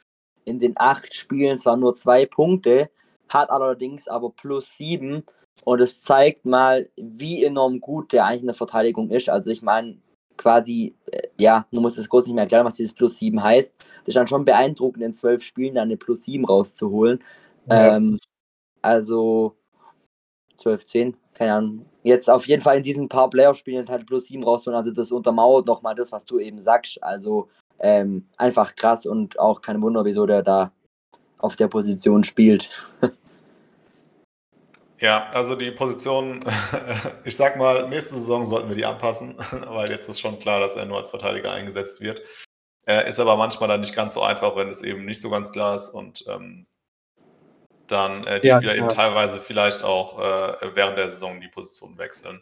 [0.44, 2.90] in den acht Spielen zwar nur zwei Punkte,
[3.28, 5.24] hat allerdings aber plus sieben.
[5.64, 9.28] Und es zeigt mal, wie enorm gut der eigentlich in der Verteidigung ist.
[9.28, 9.98] Also ich meine,
[10.36, 13.74] quasi, äh, ja, du musst es kurz nicht mehr erklären, was dieses Plus 7 heißt.
[13.78, 17.22] Das ist dann schon beeindruckend, in zwölf Spielen dann eine Plus 7 rauszuholen.
[17.68, 17.96] Ja.
[17.96, 18.18] Ähm,
[18.82, 19.56] also
[20.56, 21.86] 12, 10, keine Ahnung.
[22.02, 24.76] Jetzt auf jeden Fall in diesen paar Playoff-Spielen halt plus 7 rausholen.
[24.76, 27.02] Also das untermauert nochmal das, was du eben sagst.
[27.02, 27.48] Also
[27.78, 30.72] ähm, einfach krass und auch kein Wunder, wieso der da
[31.38, 32.68] auf der Position spielt.
[35.02, 36.38] Ja, also die Position,
[37.24, 39.34] ich sag mal, nächste Saison sollten wir die anpassen,
[39.66, 42.22] weil jetzt ist schon klar, dass er nur als Verteidiger eingesetzt wird.
[42.86, 45.50] Er ist aber manchmal dann nicht ganz so einfach, wenn es eben nicht so ganz
[45.50, 46.68] klar ist und ähm,
[47.88, 48.78] dann äh, die ja, Spieler ja.
[48.78, 52.40] eben teilweise vielleicht auch äh, während der Saison die Position wechseln.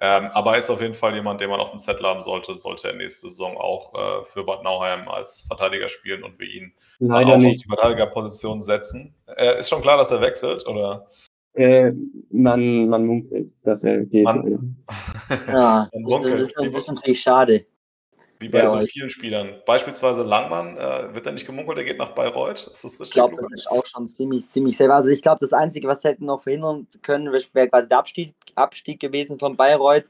[0.00, 2.52] Ähm, aber er ist auf jeden Fall jemand, den man auf dem Zettel haben sollte,
[2.56, 6.74] sollte er nächste Saison auch äh, für Bad Nauheim als Verteidiger spielen und wir ihn
[6.98, 7.58] Leider auch nicht.
[7.58, 9.14] auf die Verteidigerposition setzen.
[9.26, 11.06] Äh, ist schon klar, dass er wechselt, oder?
[11.54, 11.92] Äh,
[12.30, 14.24] man, man munkelt, dass er geht.
[14.24, 14.76] Man,
[15.48, 16.40] ja, man munkelt.
[16.40, 17.66] Das, das, ist natürlich schade.
[18.38, 18.80] Wie bei Bayreuth.
[18.80, 19.54] so vielen Spielern.
[19.66, 22.66] Beispielsweise Langmann, äh, wird er nicht gemunkelt, er geht nach Bayreuth?
[22.66, 23.08] Ist das richtig?
[23.08, 24.94] Ich glaube, das ist auch schon ziemlich, ziemlich selber.
[24.96, 28.98] Also ich glaube, das Einzige, was hätten noch verhindern können, wäre quasi der Abstieg, Abstieg
[28.98, 30.06] gewesen von Bayreuth.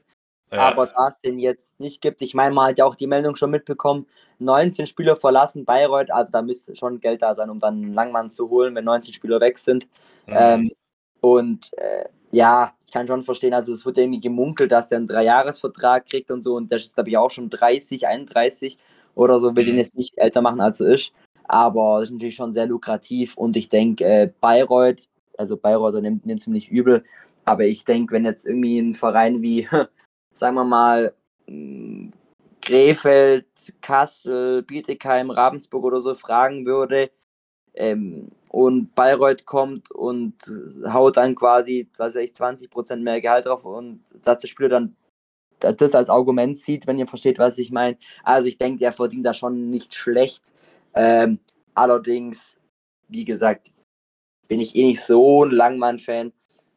[0.51, 0.69] Ja.
[0.69, 3.35] Aber da es den jetzt nicht gibt, ich meine, man hat ja auch die Meldung
[3.35, 4.05] schon mitbekommen,
[4.37, 8.49] 19 Spieler verlassen Bayreuth, also da müsste schon Geld da sein, um dann Langmann zu
[8.49, 9.87] holen, wenn 19 Spieler weg sind.
[10.27, 10.33] Mhm.
[10.35, 10.71] Ähm,
[11.23, 15.07] und äh, ja, ich kann schon verstehen, also es wird irgendwie gemunkelt, dass er einen
[15.07, 18.77] Dreijahresvertrag kriegt und so und der ist, glaube ich, auch schon 30, 31
[19.15, 19.69] oder so, will mhm.
[19.69, 21.13] ihn jetzt nicht älter machen, als er ist.
[21.45, 25.07] Aber das ist natürlich schon sehr lukrativ und ich denke, äh, Bayreuth,
[25.37, 27.05] also Bayreuth nimmt es ziemlich übel,
[27.45, 29.69] aber ich denke, wenn jetzt irgendwie ein Verein wie,
[30.33, 31.13] sagen wir mal,
[31.47, 32.11] hm,
[32.61, 33.45] Krefeld,
[33.79, 37.11] Kassel, Bietigheim, Ravensburg oder so fragen würde,
[37.75, 40.35] ähm, und Bayreuth kommt und
[40.85, 44.95] haut dann quasi, weiß ich, 20% mehr Gehalt drauf und dass der Spieler dann
[45.59, 47.97] das als Argument sieht, wenn ihr versteht, was ich meine.
[48.23, 50.53] Also ich denke, der verdient da schon nicht schlecht.
[50.93, 51.39] Ähm,
[51.73, 52.59] allerdings,
[53.07, 53.71] wie gesagt,
[54.47, 56.31] bin ich eh nicht so ein Langmann-Fan.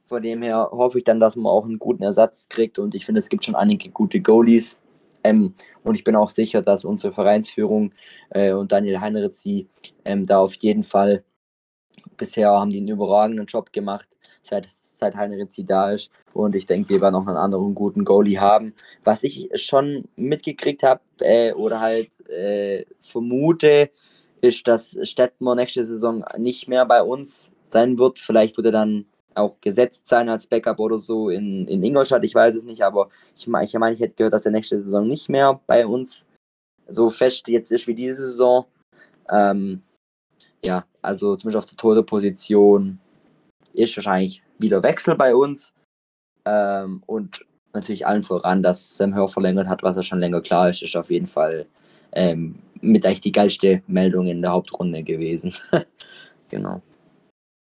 [0.07, 3.05] Von dem her hoffe ich dann, dass man auch einen guten Ersatz kriegt und ich
[3.05, 4.81] finde, es gibt schon einige gute Goalies.
[5.25, 5.53] Ähm,
[5.85, 7.93] und ich bin auch sicher, dass unsere Vereinsführung
[8.31, 9.69] äh, und Daniel Heinrizi
[10.07, 11.23] ähm, da auf jeden Fall
[12.17, 14.09] bisher haben die einen überragenden Job gemacht,
[14.43, 16.11] seit, seit Heinrizi da ist.
[16.33, 18.75] Und ich denke, wir werden auch einen anderen guten Goalie haben.
[19.05, 23.91] Was ich schon mitgekriegt habe äh, oder halt äh, vermute,
[24.41, 28.19] ist, dass Stettmer nächste Saison nicht mehr bei uns sein wird.
[28.19, 32.35] Vielleicht wird er dann auch gesetzt sein als Backup oder so in, in Ingolstadt, ich
[32.35, 35.07] weiß es nicht, aber ich meine, ich, mein, ich hätte gehört, dass er nächste Saison
[35.07, 36.27] nicht mehr bei uns
[36.89, 38.65] so fest jetzt ist wie diese Saison.
[39.31, 39.83] Ähm,
[40.63, 42.99] ja, also zumindest auf der Torhüterposition
[43.73, 45.73] ist wahrscheinlich wieder Wechsel bei uns.
[46.45, 50.71] Ähm, und natürlich allen voran, dass Sam Hör verlängert hat, was ja schon länger klar
[50.71, 51.67] ist, ist auf jeden Fall
[52.13, 55.55] ähm, mit eigentlich die geilste Meldung in der Hauptrunde gewesen.
[56.49, 56.83] genau.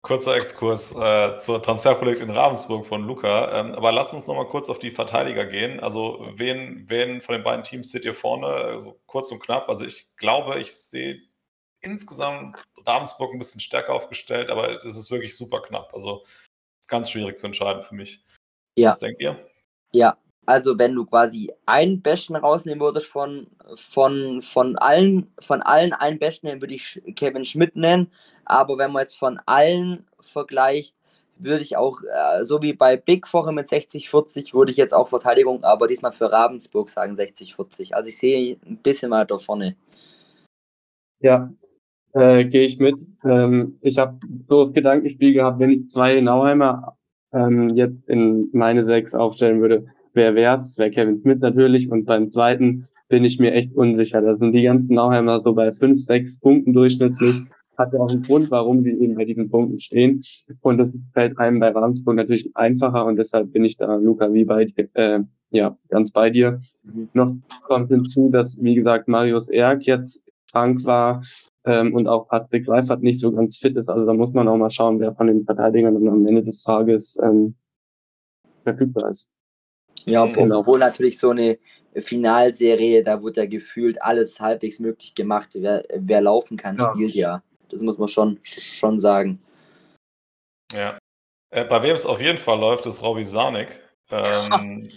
[0.02, 3.58] Kurzer Exkurs äh, zur Transferpolitik in Ravensburg von Luca.
[3.58, 5.80] Ähm, aber lass uns noch mal kurz auf die Verteidiger gehen.
[5.80, 8.46] Also wen, wen von den beiden Teams seht ihr vorne?
[8.46, 9.66] Also kurz und knapp.
[9.70, 11.22] Also ich glaube, ich sehe
[11.84, 12.56] insgesamt
[12.86, 15.92] Ravensburg ein bisschen stärker aufgestellt, aber es ist wirklich super knapp.
[15.92, 16.22] Also
[16.86, 18.22] ganz schwierig zu entscheiden für mich.
[18.76, 18.90] Ja.
[18.90, 19.38] Was denkt ihr?
[19.92, 25.92] Ja, also wenn du quasi einen Besten rausnehmen würdest von, von, von allen, von allen
[25.92, 28.10] einen Besten, dann würde ich Kevin Schmidt nennen.
[28.44, 30.96] Aber wenn man jetzt von allen vergleicht,
[31.36, 35.08] würde ich auch, äh, so wie bei Big vorher mit 60-40, würde ich jetzt auch
[35.08, 37.92] Verteidigung, aber diesmal für Ravensburg sagen 60-40.
[37.94, 39.76] Also ich sehe ein bisschen weiter vorne.
[41.20, 41.50] Ja,
[42.14, 42.96] äh, gehe ich mit.
[43.24, 46.96] Ähm, ich habe so das Gedankenspiel gehabt, wenn ich zwei Nauheimer
[47.32, 50.78] ähm, jetzt in meine sechs aufstellen würde, wer wär's?
[50.78, 51.90] Wäre Kevin Smith natürlich.
[51.90, 54.22] Und beim zweiten bin ich mir echt unsicher.
[54.22, 57.42] Da sind die ganzen Nauheimer so bei fünf, sechs Punkten durchschnittlich.
[57.76, 60.22] Hat ja auch einen Grund, warum sie eben bei diesen Punkten stehen.
[60.60, 64.44] Und das fällt einem bei Ravensburg natürlich einfacher und deshalb bin ich da, Luca, wie
[64.44, 66.60] bei dir, äh, ja, ganz bei dir.
[66.84, 67.08] Mhm.
[67.14, 67.34] Noch
[67.66, 71.24] kommt hinzu, dass, wie gesagt, Marius Erk jetzt krank war
[71.64, 73.88] ähm, und auch Patrick Reifert nicht so ganz fit ist.
[73.88, 76.62] Also da muss man auch mal schauen, wer von den Verteidigern dann am Ende des
[76.62, 77.54] Tages ähm,
[78.62, 79.28] verfügbar ist.
[80.06, 80.60] Ja, genau.
[80.60, 81.58] obwohl natürlich so eine
[81.94, 85.50] Finalserie, da wird ja gefühlt alles halbwegs möglich gemacht.
[85.54, 86.92] Wer, wer laufen kann, ja.
[86.92, 87.42] spielt ja.
[87.68, 89.40] Das muss man schon, schon sagen.
[90.72, 90.98] Ja.
[91.50, 93.80] Äh, bei wem es auf jeden Fall läuft, ist Robbie Sarnik.
[94.10, 94.90] Ähm,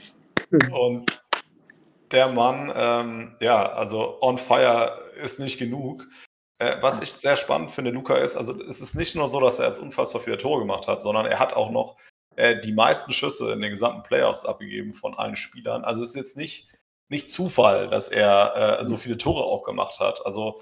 [0.72, 1.24] und
[2.12, 4.92] der Mann, ähm, ja, also on fire
[5.22, 6.08] ist nicht genug.
[6.60, 9.60] Äh, was ich sehr spannend finde, Luca, ist, also es ist nicht nur so, dass
[9.60, 11.98] er jetzt unfassbar viele Tore gemacht hat, sondern er hat auch noch
[12.36, 15.84] äh, die meisten Schüsse in den gesamten Playoffs abgegeben von allen Spielern.
[15.84, 16.68] Also es ist jetzt nicht
[17.10, 20.26] nicht Zufall, dass er äh, so viele Tore auch gemacht hat.
[20.26, 20.60] Also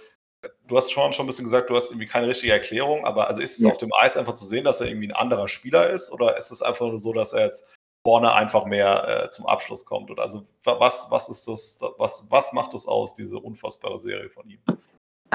[0.68, 3.42] du hast schon schon ein bisschen gesagt, du hast irgendwie keine richtige Erklärung, aber also
[3.42, 3.72] ist es ja.
[3.72, 6.52] auf dem Eis einfach zu sehen, dass er irgendwie ein anderer Spieler ist oder ist
[6.52, 7.74] es einfach nur so, dass er jetzt
[8.06, 10.12] vorne einfach mehr äh, zum Abschluss kommt?
[10.12, 14.48] Oder also was, was ist das, was, was macht das aus, diese unfassbare Serie von
[14.50, 14.60] ihm?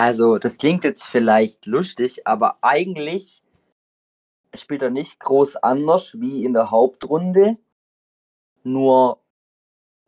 [0.00, 3.42] Also, das klingt jetzt vielleicht lustig, aber eigentlich
[4.54, 7.58] spielt er nicht groß anders wie in der Hauptrunde.
[8.62, 9.20] Nur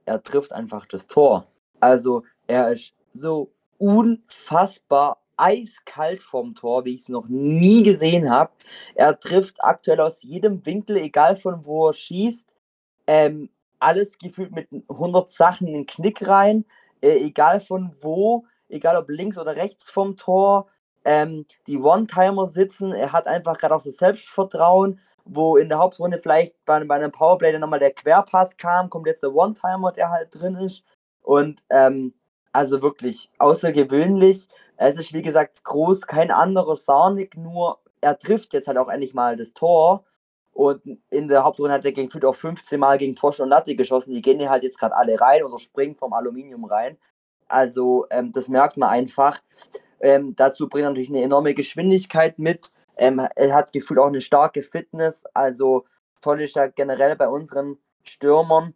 [0.06, 1.46] er trifft einfach das Tor.
[1.80, 8.50] Also, er ist so unfassbar eiskalt vom Tor, wie ich es noch nie gesehen habe.
[8.94, 12.48] Er trifft aktuell aus jedem Winkel, egal von wo er schießt.
[13.08, 16.64] Ähm, alles gefühlt mit 100 Sachen in den Knick rein,
[17.02, 20.66] äh, egal von wo, egal ob links oder rechts vom Tor.
[21.04, 26.18] Ähm, die One-Timer sitzen, er hat einfach gerade auch das Selbstvertrauen, wo in der Hauptrunde
[26.18, 30.10] vielleicht bei, bei einem Powerplay dann nochmal der Querpass kam, kommt jetzt der One-Timer, der
[30.10, 30.84] halt drin ist.
[31.22, 32.14] Und ähm,
[32.52, 34.48] also wirklich außergewöhnlich.
[34.76, 39.14] Es ist wie gesagt groß, kein anderer Sarnik, nur er trifft jetzt halt auch endlich
[39.14, 40.04] mal das Tor.
[40.52, 43.74] Und in der Hauptrunde hat er gegen Fürth auch 15 Mal gegen Pfosten und Latte
[43.74, 44.12] geschossen.
[44.12, 46.98] Die gehen hier halt jetzt gerade alle rein oder springen vom Aluminium rein.
[47.52, 49.40] Also ähm, das merkt man einfach.
[50.00, 52.70] Ähm, dazu bringt er natürlich eine enorme Geschwindigkeit mit.
[52.96, 55.24] Ähm, er hat gefühlt auch eine starke Fitness.
[55.34, 58.74] Also das Tolle ist ja generell bei unseren Stürmern,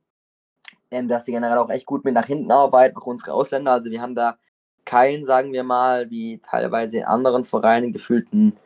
[0.90, 3.72] ähm, dass sie generell auch echt gut mit nach hinten arbeiten, auch unsere Ausländer.
[3.72, 4.36] Also wir haben da
[4.84, 8.56] keinen, sagen wir mal, wie teilweise in anderen Vereinen gefühlten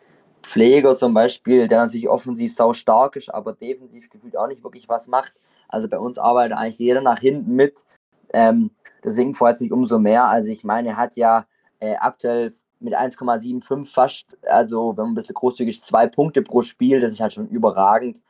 [0.43, 4.89] Pfleger zum Beispiel, der natürlich offensiv sau stark ist, aber defensiv gefühlt auch nicht wirklich
[4.89, 5.33] was macht.
[5.69, 7.85] Also bei uns arbeitet eigentlich jeder nach hinten mit.
[8.33, 8.71] Ähm,
[9.05, 10.25] deswegen freut es mich umso mehr.
[10.25, 11.47] Also ich meine, er hat ja
[11.81, 17.01] äh, aktuell mit 1,75 fast, also wenn man ein bisschen großzügig, zwei Punkte pro Spiel,
[17.01, 18.23] das ist halt schon überragend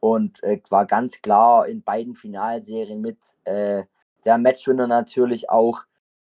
[0.00, 3.18] und äh, war ganz klar in beiden Finalserien mit.
[3.44, 3.84] Äh,
[4.24, 5.80] der Matchwinner natürlich auch.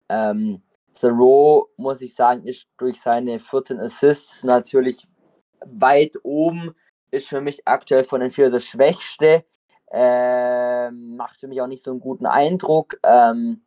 [0.09, 0.61] Ähm,
[0.93, 5.07] Thoreau, muss ich sagen, ist durch seine 14 Assists natürlich
[5.65, 6.75] weit oben.
[7.11, 9.45] Ist für mich aktuell von den vier das Schwächste.
[9.89, 12.97] Ähm, macht für mich auch nicht so einen guten Eindruck.
[13.03, 13.61] Ähm,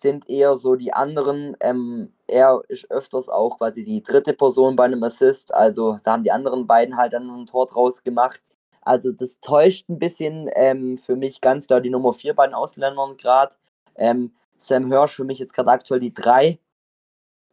[0.00, 1.56] sind eher so die anderen.
[1.60, 5.52] Ähm, er ist öfters auch quasi die dritte Person bei einem Assist.
[5.54, 8.40] Also da haben die anderen beiden halt dann ein Tor draus gemacht.
[8.82, 12.54] Also das täuscht ein bisschen ähm, für mich ganz klar die Nummer 4 bei den
[12.54, 13.56] Ausländern gerade.
[13.96, 16.58] Ähm, Sam Hirsch für mich jetzt gerade aktuell die 3.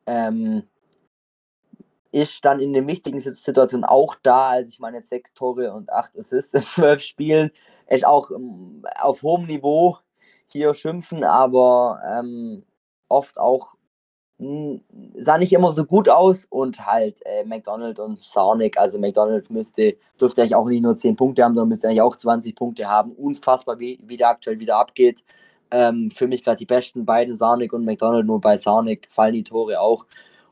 [0.06, 0.64] Ähm,
[2.12, 4.50] ist dann in den wichtigen Situationen auch da.
[4.50, 7.52] Also ich meine jetzt sechs Tore und acht Assists in zwölf Spielen.
[7.88, 9.98] Ist auch ähm, auf hohem Niveau
[10.52, 12.64] hier schimpfen, aber ähm,
[13.10, 13.78] oft auch
[15.18, 19.98] sah nicht immer so gut aus und halt äh, McDonald und Sonic, also McDonald müsste,
[20.22, 23.14] dürfte eigentlich auch nicht nur 10 Punkte haben, sondern müsste eigentlich auch 20 Punkte haben.
[23.14, 25.24] Unfassbar, wie, wie der aktuell wieder abgeht.
[25.72, 29.44] Ähm, für mich gerade die besten beiden, Sonic und McDonald, nur bei Sonic fallen die
[29.44, 30.06] Tore auch.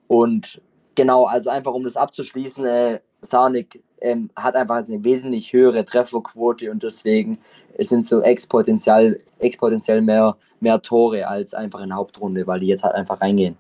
[0.08, 0.62] Und
[0.96, 6.72] genau, also einfach um das abzuschließen, äh, Sonic ähm, hat einfach eine wesentlich höhere Trefferquote
[6.72, 7.40] und deswegen
[7.80, 12.84] sind so exponentiell, exponentiell mehr, mehr Tore als einfach in der Hauptrunde, weil die jetzt
[12.84, 13.58] halt einfach reingehen.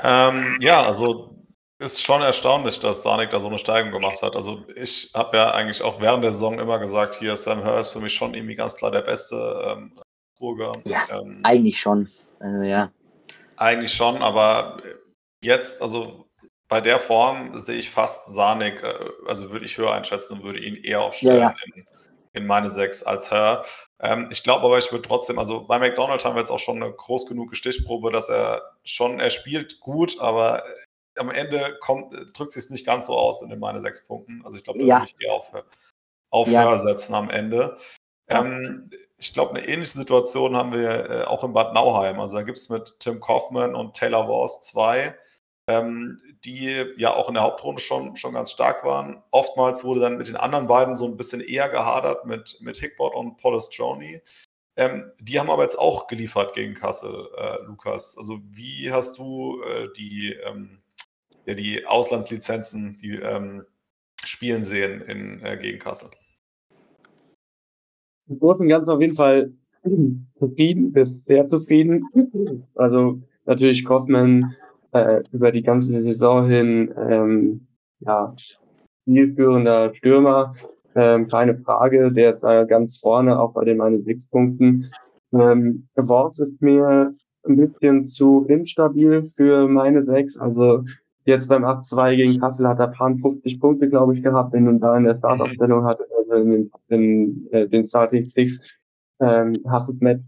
[0.00, 1.34] Ähm, ja, also
[1.80, 4.34] ist schon erstaunlich, dass Sonic da so eine Steigung gemacht hat.
[4.34, 7.90] Also ich habe ja eigentlich auch während der Saison immer gesagt, hier Sam Hur ist
[7.90, 9.92] für mich schon irgendwie ganz klar der beste ähm,
[10.38, 10.72] Burger.
[10.84, 12.08] Ja, ähm, eigentlich schon.
[12.40, 12.90] Also, ja.
[13.56, 14.78] Eigentlich schon, aber
[15.42, 16.28] jetzt, also
[16.68, 18.94] bei der Form sehe ich fast Sonic, äh,
[19.26, 21.74] also würde ich höher einschätzen und würde ihn eher aufstellen ja, ja.
[21.74, 21.86] In,
[22.34, 23.64] in, meine sechs als Her.
[24.00, 26.82] Ähm, ich glaube aber, ich würde trotzdem, also bei McDonald haben wir jetzt auch schon
[26.82, 30.62] eine groß genug Stichprobe, dass er schon, er spielt gut, aber
[31.16, 34.42] am Ende kommt, drückt sich es nicht ganz so aus in den meine sechs Punkten.
[34.44, 34.98] Also ich glaube, da ja.
[35.00, 35.50] würde ich eher auf,
[36.30, 36.62] auf ja.
[36.62, 37.76] Höher setzen am Ende.
[38.28, 42.20] Ähm, ich glaube, eine ähnliche Situation haben wir äh, auch in Bad Nauheim.
[42.20, 45.16] Also da gibt es mit Tim Kaufman und Taylor Wars zwei,
[45.68, 49.22] ähm, die ja auch in der Hauptrunde schon, schon ganz stark waren.
[49.32, 53.14] Oftmals wurde dann mit den anderen beiden so ein bisschen eher gehadert, mit, mit Hickbot
[53.14, 54.22] und Polistroni.
[54.76, 58.16] Ähm, die haben aber jetzt auch geliefert gegen Kassel, äh, Lukas.
[58.16, 60.80] Also wie hast du äh, die, ähm,
[61.44, 63.66] ja, die Auslandslizenzen, die ähm,
[64.22, 66.08] spielen sehen in, äh, gegen Kassel?
[68.28, 69.52] Im Großen und Ganzen auf jeden Fall
[70.34, 72.04] zufrieden, bis sehr zufrieden.
[72.74, 74.54] Also natürlich Kaufmann
[74.92, 77.66] äh, über die ganze Saison hin ähm,
[78.00, 78.34] ja,
[79.04, 80.54] zielführender Stürmer,
[80.94, 84.90] ähm, keine Frage, der ist äh, ganz vorne, auch bei den meine sechs Punkten.
[85.32, 87.14] Ähm, Wors ist mir
[87.44, 90.84] ein bisschen zu instabil für meine sechs, also
[91.28, 94.78] Jetzt beim 8-2 gegen Kassel hat er paar 50 Punkte, glaube ich, gehabt, wenn du
[94.78, 98.62] da in der Startaufstellung hat, also in den, in, äh, den Starting Six,
[99.20, 100.22] ähm, hast es Match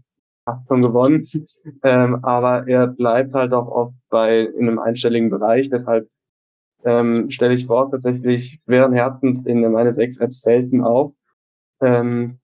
[0.45, 1.27] fast schon gewonnen.
[1.83, 5.71] ähm, aber er bleibt halt auch oft bei in einem einstelligen Bereich.
[5.71, 6.07] Deshalb
[6.85, 11.13] ähm, stelle ich vor, tatsächlich wären Herzens in meine sechs Apps selten auf.
[11.81, 12.37] Ähm,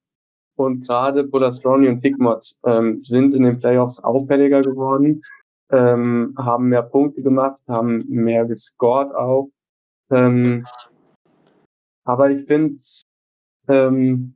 [0.56, 5.22] und gerade Bulastroni und Hickmott ähm, sind in den Playoffs auffälliger geworden,
[5.72, 9.50] ähm, haben mehr Punkte gemacht, haben mehr gescored auch.
[10.10, 10.66] Ähm,
[12.04, 12.78] aber ich finde,
[13.68, 14.36] ähm,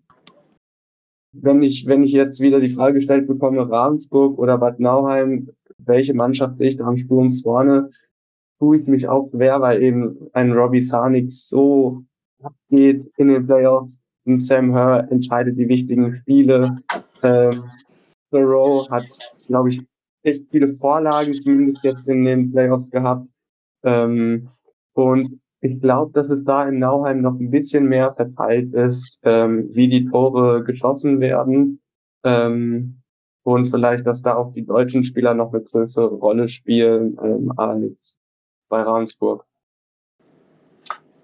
[1.34, 6.14] wenn ich, wenn ich jetzt wieder die Frage gestellt bekomme, Ravensburg oder Bad Nauheim, welche
[6.14, 7.90] Mannschaft sehe ich da am Sturm vorne,
[8.60, 12.04] tue ich mich auch schwer, weil eben ein Robbie Sarnik so
[12.44, 14.00] abgeht in den Playoffs.
[14.26, 16.78] Und Sam Herr entscheidet die wichtigen Spiele.
[17.24, 17.64] Ähm,
[18.30, 19.06] Thoreau hat,
[19.48, 19.82] glaube ich,
[20.24, 23.28] echt viele Vorlagen, zumindest jetzt in den Playoffs gehabt.
[23.84, 24.50] Ähm,
[24.94, 29.70] und ich glaube, dass es da in Nauheim noch ein bisschen mehr verteilt ist, ähm,
[29.74, 31.82] wie die Tore geschossen werden.
[32.24, 33.02] Ähm,
[33.44, 38.18] und vielleicht, dass da auch die deutschen Spieler noch eine größere Rolle spielen ähm, als
[38.70, 39.46] bei Ravensburg.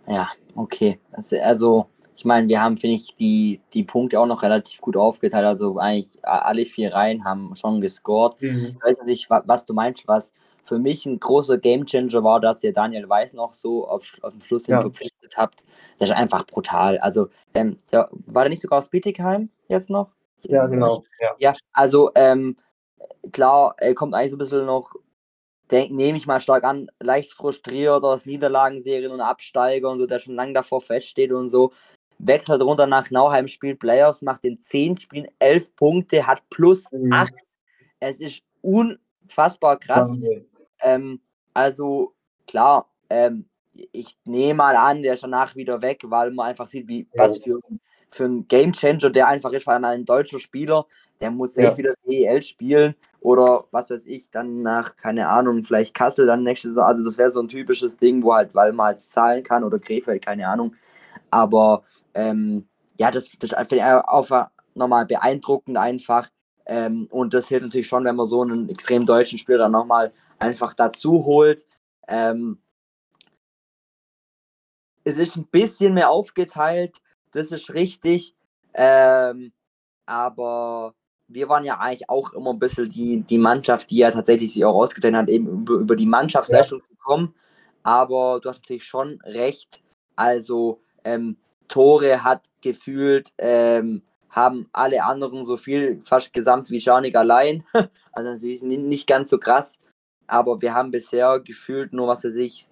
[0.08, 1.00] Ja, okay.
[1.12, 1.86] Also, also
[2.18, 5.46] ich meine, wir haben, finde ich, die, die Punkte auch noch relativ gut aufgeteilt.
[5.46, 8.42] Also eigentlich alle vier Reihen haben schon gescored.
[8.42, 8.76] Mhm.
[8.76, 12.74] Ich weiß nicht, was du meinst, was für mich ein großer Gamechanger war, dass ihr
[12.74, 14.82] Daniel Weiß noch so auf, auf dem Schluss ja.
[14.82, 15.64] verpflichtet habt.
[16.00, 16.98] Das ist einfach brutal.
[16.98, 20.10] Also, ähm, der, war der nicht sogar aus Bietigheim jetzt noch?
[20.42, 21.04] Ja, genau.
[21.22, 22.58] Ja, ja also ähm,
[23.32, 24.96] klar, er kommt eigentlich so ein bisschen noch,
[25.70, 30.34] nehme ich mal stark an, leicht frustriert aus Niederlagenserien und Absteiger und so, der schon
[30.34, 31.72] lange davor feststeht und so.
[32.20, 36.92] Wechselt runter nach Nauheim, spielt Playoffs, macht in 10 Spielen 11 Punkte, hat plus 8.
[36.92, 37.38] Mhm.
[38.00, 40.18] Es ist unfassbar krass.
[40.82, 41.20] Ähm,
[41.54, 42.14] also
[42.48, 43.46] klar, ähm,
[43.92, 47.24] ich nehme mal an, der ist danach wieder weg, weil man einfach sieht, wie, ja.
[47.24, 47.60] was für,
[48.10, 50.86] für ein Gamechanger der einfach ist, weil er ein deutscher Spieler,
[51.20, 51.76] der muss ja.
[51.78, 56.70] wieder DEL spielen oder was weiß ich, dann nach, keine Ahnung, vielleicht Kassel dann nächste
[56.70, 56.86] Saison.
[56.86, 59.80] Also das wäre so ein typisches Ding, wo halt, weil man halt zahlen kann oder
[59.80, 60.76] Krefeld, keine Ahnung.
[61.38, 61.84] Aber
[62.16, 62.68] ähm,
[62.98, 66.30] ja, das, das finde ich auch nochmal beeindruckend einfach.
[66.66, 70.12] Ähm, und das hilft natürlich schon, wenn man so einen extrem deutschen Spieler dann nochmal
[70.40, 71.66] einfach dazu holt.
[72.08, 72.60] Ähm,
[75.04, 76.98] es ist ein bisschen mehr aufgeteilt,
[77.32, 78.36] das ist richtig.
[78.74, 79.54] Ähm,
[80.06, 80.94] aber
[81.28, 84.66] wir waren ja eigentlich auch immer ein bisschen die, die Mannschaft, die ja tatsächlich sich
[84.66, 86.86] auch ausgezeichnet hat, eben über, über die Mannschaftsleistung ja.
[86.88, 87.36] zu kommen.
[87.84, 89.84] Aber du hast natürlich schon recht.
[90.18, 91.38] Also ähm,
[91.68, 97.64] Tore hat gefühlt, ähm, haben alle anderen so viel fast gesamt wie Janik allein.
[98.12, 99.80] also sie sind nicht ganz so krass
[100.28, 102.68] aber wir haben bisher gefühlt nur, was weiß ich,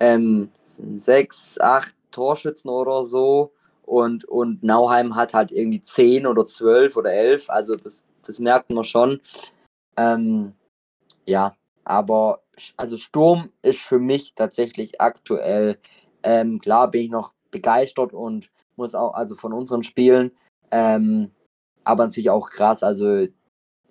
[0.00, 3.52] ähm, sechs, acht Torschützen oder so.
[3.82, 7.50] Und, und Nauheim hat halt irgendwie zehn oder zwölf oder elf.
[7.50, 9.20] Also das, das merkt man schon.
[9.96, 10.54] Ähm,
[11.26, 11.54] ja,
[11.84, 12.42] aber
[12.76, 15.78] also Sturm ist für mich tatsächlich aktuell,
[16.22, 20.32] ähm, klar bin ich noch begeistert und muss auch, also von unseren Spielen,
[20.70, 21.30] ähm,
[21.84, 22.82] aber natürlich auch krass.
[22.82, 23.26] Also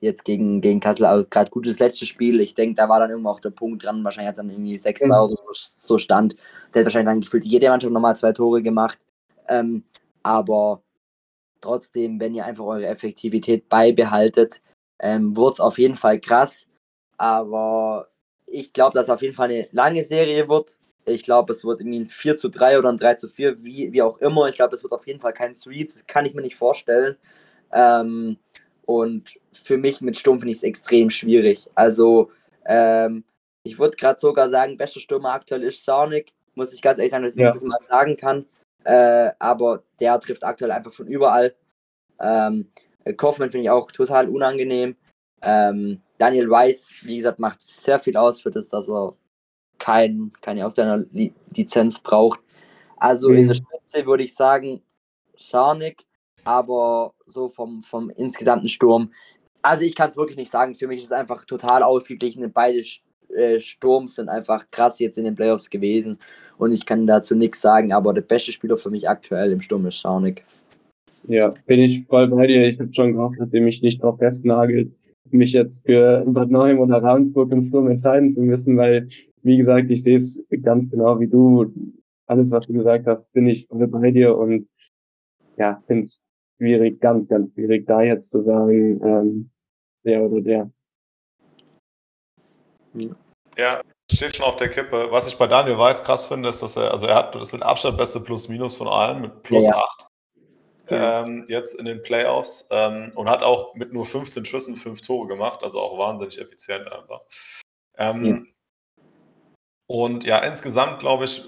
[0.01, 2.41] jetzt gegen, gegen Kassel also gerade gutes letztes Spiel.
[2.41, 4.03] Ich denke, da war dann irgendwo auch der Punkt dran.
[4.03, 5.11] Wahrscheinlich hat es dann irgendwie 6-2 mhm.
[5.11, 6.35] oder so, so stand.
[6.73, 8.99] Der hat wahrscheinlich dann gefühlt jede Mannschaft nochmal zwei Tore gemacht.
[9.47, 9.83] Ähm,
[10.21, 10.83] aber
[11.61, 14.61] trotzdem, wenn ihr einfach eure Effektivität beibehaltet,
[14.99, 16.67] ähm, wird es auf jeden Fall krass.
[17.17, 18.09] Aber
[18.45, 20.79] ich glaube, dass es auf jeden Fall eine lange Serie wird.
[21.05, 23.91] Ich glaube, es wird irgendwie ein 4 zu 3 oder ein 3 zu 4, wie,
[23.91, 24.47] wie auch immer.
[24.47, 25.89] Ich glaube, es wird auf jeden Fall kein Sweep.
[25.89, 27.17] Das kann ich mir nicht vorstellen.
[27.71, 28.37] Ähm,
[28.85, 31.69] und für mich mit Sturm finde ich es extrem schwierig.
[31.75, 32.31] Also,
[32.65, 33.23] ähm,
[33.63, 36.33] ich würde gerade sogar sagen, bester Stürmer aktuell ist Sonic.
[36.55, 37.49] Muss ich ganz ehrlich sagen, dass ich ja.
[37.49, 38.45] das mal sagen kann.
[38.83, 41.55] Äh, aber der trifft aktuell einfach von überall.
[42.19, 42.69] Ähm,
[43.17, 44.95] Kaufmann finde ich auch total unangenehm.
[45.41, 49.13] Ähm, Daniel Weiss, wie gesagt, macht sehr viel aus für das, dass er
[49.83, 52.39] kein, keine Ausländerlizenz braucht.
[52.95, 53.37] Also mhm.
[53.37, 54.81] in der Spitze würde ich sagen,
[55.37, 56.05] Sarnik,
[56.45, 59.11] aber so vom, vom insgesamten Sturm.
[59.61, 60.73] Also ich kann es wirklich nicht sagen.
[60.73, 62.49] Für mich ist es einfach total ausgeglichen.
[62.53, 62.81] Beide
[63.35, 66.17] äh, Sturms sind einfach krass jetzt in den Playoffs gewesen.
[66.57, 69.85] Und ich kann dazu nichts sagen, aber der beste Spieler für mich aktuell im Sturm
[69.85, 70.45] ist Schaunig.
[71.27, 72.67] Ja, bin ich voll bei dir.
[72.67, 74.93] Ich habe schon gehofft, dass ihr mich nicht drauf festnagelt,
[75.31, 79.09] mich jetzt für Bad Neuem oder Ravensburg im Sturm entscheiden zu müssen, weil,
[79.43, 81.73] wie gesagt, ich sehe es ganz genau wie du.
[82.25, 84.67] Alles, was du gesagt hast, bin ich bei dir und
[85.57, 86.21] ja, finde es
[86.57, 89.51] schwierig, ganz, ganz schwierig, da jetzt zu sagen, ähm,
[90.05, 90.71] der oder der.
[93.57, 93.81] Ja,
[94.11, 95.07] steht schon auf der Kippe.
[95.11, 97.61] Was ich bei Daniel Weiß krass finde, ist, dass er, also er hat das mit
[97.61, 100.07] Abstand beste Plus-Minus von allen, mit plus ja, 8.
[100.89, 101.23] Ja.
[101.23, 105.27] Ähm, jetzt in den Playoffs ähm, und hat auch mit nur 15 Schüssen 5 Tore
[105.27, 107.21] gemacht, also auch wahnsinnig effizient einfach.
[107.97, 108.52] Ähm, ja.
[109.93, 111.43] Und ja, insgesamt glaube ich,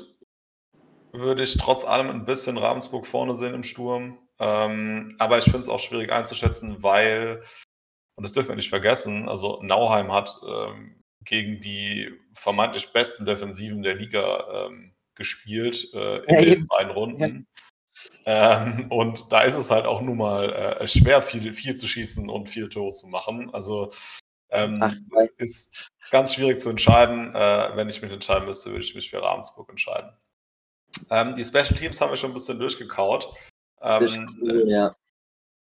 [1.12, 4.20] würde ich trotz allem ein bisschen Ravensburg vorne sehen im Sturm.
[4.38, 7.42] Ähm, aber ich finde es auch schwierig einzuschätzen, weil,
[8.16, 13.82] und das dürfen wir nicht vergessen, also Nauheim hat ähm, gegen die vermeintlich besten Defensiven
[13.82, 16.68] der Liga ähm, gespielt äh, in ja, den eben.
[16.68, 17.48] beiden Runden.
[18.28, 18.64] Ja.
[18.64, 22.30] Ähm, und da ist es halt auch nun mal äh, schwer, viel, viel zu schießen
[22.30, 23.52] und vier Tore zu machen.
[23.56, 23.90] Also
[24.52, 24.94] ähm, Ach,
[25.38, 27.34] ist ganz schwierig zu entscheiden.
[27.34, 30.12] Äh, wenn ich mich entscheiden müsste, würde ich mich für Ravensburg entscheiden.
[31.10, 33.34] Ähm, die Special Teams haben wir schon ein bisschen durchgekaut.
[33.82, 34.92] Ähm, cool, ja.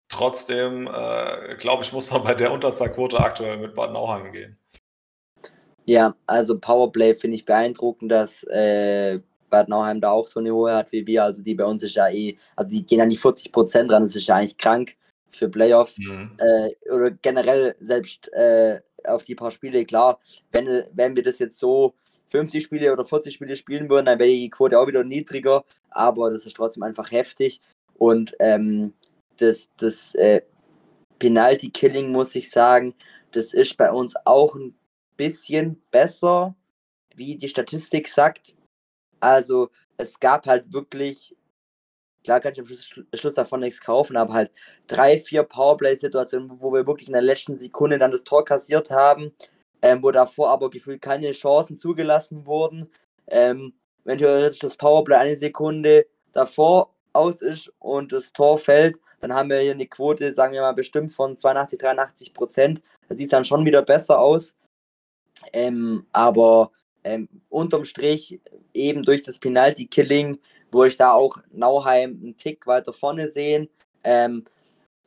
[0.09, 4.59] Trotzdem, äh, glaube ich, muss man bei der Unterzahlquote aktuell mit Bad Nauheim gehen.
[5.87, 10.75] Ja, also Powerplay finde ich beeindruckend, dass äh, Bad Nauheim da auch so eine hohe
[10.75, 11.25] hat wie wir.
[11.25, 14.03] Also die bei uns ist ja eh, also die gehen an die 40 Prozent ran,
[14.03, 14.97] das ist ja eigentlich krank
[15.35, 15.99] für Playoffs.
[15.99, 16.37] Mhm.
[16.39, 20.21] Äh, oder generell selbst äh, auf die paar Spiele, klar,
[20.51, 21.95] wenn, wenn wir das jetzt so
[22.29, 26.31] 50 Spiele oder 40 Spiele spielen würden, dann wäre die Quote auch wieder niedriger, aber
[26.31, 27.61] das ist trotzdem einfach heftig.
[27.99, 28.95] Und ähm,
[29.37, 30.43] das, das äh,
[31.19, 32.95] Penalty-Killing, muss ich sagen,
[33.33, 34.75] das ist bei uns auch ein
[35.17, 36.55] bisschen besser,
[37.15, 38.57] wie die Statistik sagt.
[39.21, 41.37] Also es gab halt wirklich,
[42.25, 44.51] klar kann ich am Schluss, Schluss davon nichts kaufen, aber halt
[44.87, 49.33] drei, vier Powerplay-Situationen, wo wir wirklich in der letzten Sekunde dann das Tor kassiert haben,
[49.83, 52.89] ähm, wo davor aber gefühlt keine Chancen zugelassen wurden.
[53.29, 59.35] Ähm, wenn theoretisch das Powerplay eine Sekunde davor aus ist und das Tor fällt, dann
[59.35, 62.83] haben wir hier eine Quote, sagen wir mal, bestimmt von 82, 83 Prozent.
[63.09, 64.57] Das sieht dann schon wieder besser aus.
[65.53, 66.71] Ähm, aber
[67.05, 68.41] ähm, unterm Strich
[68.75, 70.39] eben durch das Penalty-Killing,
[70.73, 73.69] wo ich da auch Nauheim einen Tick weiter vorne sehen.
[74.03, 74.45] Ähm,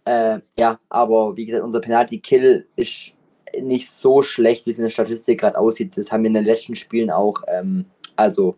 [0.05, 3.13] äh, ja, aber wie gesagt, unser Penalty-Kill ist
[3.61, 5.97] nicht so schlecht, wie es in der Statistik gerade aussieht.
[5.97, 7.85] Das haben wir in den letzten Spielen auch ähm,
[8.15, 8.55] also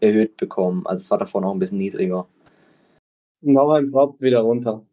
[0.00, 0.86] erhöht bekommen.
[0.86, 2.26] Also es war davor noch ein bisschen niedriger.
[3.40, 4.84] Nauheim droppt wieder runter.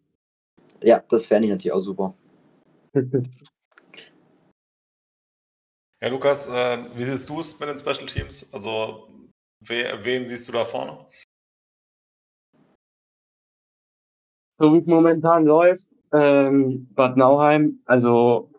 [0.84, 2.14] Ja, das fände ich natürlich auch super.
[6.02, 8.54] Ja, Lukas, äh, wie siehst du es mit den Special Teams?
[8.54, 9.08] Also,
[9.62, 11.04] wer, wen siehst du da vorne?
[14.58, 18.50] So wie es momentan läuft, ähm, Bad Nauheim, also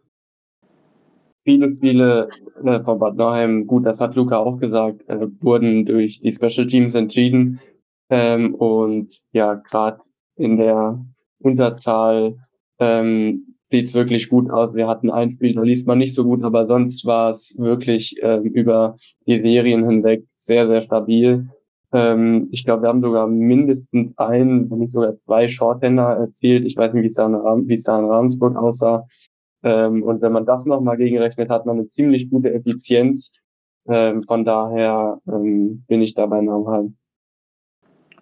[1.45, 2.29] viele Spiele
[2.65, 6.67] äh, von Bad Nauheim, gut, das hat Luca auch gesagt, äh, wurden durch die Special
[6.67, 7.61] Teams entschieden.
[8.11, 10.01] Ähm, und ja, gerade
[10.37, 11.05] in der
[11.41, 12.37] Unterzahl
[12.79, 14.75] ähm, sieht's wirklich gut aus.
[14.75, 18.17] Wir hatten ein Spiel, da lief man nicht so gut, aber sonst war es wirklich
[18.21, 21.49] ähm, über die Serien hinweg sehr, sehr stabil.
[21.93, 26.64] Ähm, ich glaube, wir haben sogar mindestens ein, wenn nicht sogar zwei Shorthänder erzielt.
[26.66, 29.07] Ich weiß nicht, wie es da in, wie es da in Ravensburg aussah.
[29.62, 33.32] Ähm, und wenn man das nochmal gegenrechnet, hat man eine ziemlich gute Effizienz.
[33.89, 36.97] Ähm, von daher ähm, bin ich da bei Nauheim.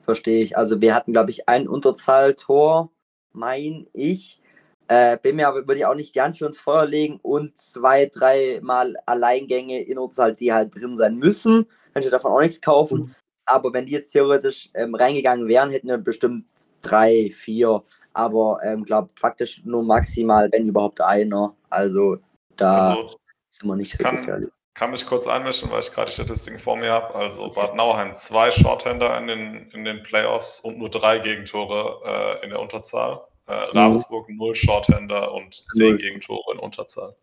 [0.00, 0.56] Verstehe ich.
[0.58, 2.90] Also wir hatten, glaube ich, ein Unterzahltor,
[3.32, 4.40] mein ich.
[4.86, 7.56] Äh, bin mir aber, würde ich auch nicht die Hand für uns Feuer legen und
[7.56, 11.66] zwei, dreimal Alleingänge in halt, die halt drin sein müssen.
[11.94, 13.00] Kann ich davon auch nichts kaufen.
[13.00, 13.14] Mhm.
[13.46, 16.46] Aber wenn die jetzt theoretisch ähm, reingegangen wären, hätten wir bestimmt
[16.82, 17.82] drei, vier.
[18.12, 21.54] Aber ähm, glaube faktisch nur maximal, wenn überhaupt einer.
[21.68, 22.18] Also
[22.56, 23.16] da also,
[23.48, 24.50] sind wir nicht so kann, gefährlich.
[24.74, 27.14] Kann mich kurz einmischen, weil ich gerade die Statistiken vor mir habe.
[27.14, 32.44] Also Bad Nauheim zwei Shorthänder in den, in den Playoffs und nur drei Gegentore äh,
[32.44, 33.20] in der Unterzahl.
[33.46, 33.78] Äh, mhm.
[33.78, 34.36] Ravensburg mhm.
[34.36, 37.14] 0 Shorthänder und 10 Gegentore in Unterzahl.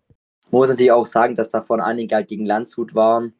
[0.51, 3.33] Man muss natürlich auch sagen, dass davon einige halt gegen Landshut waren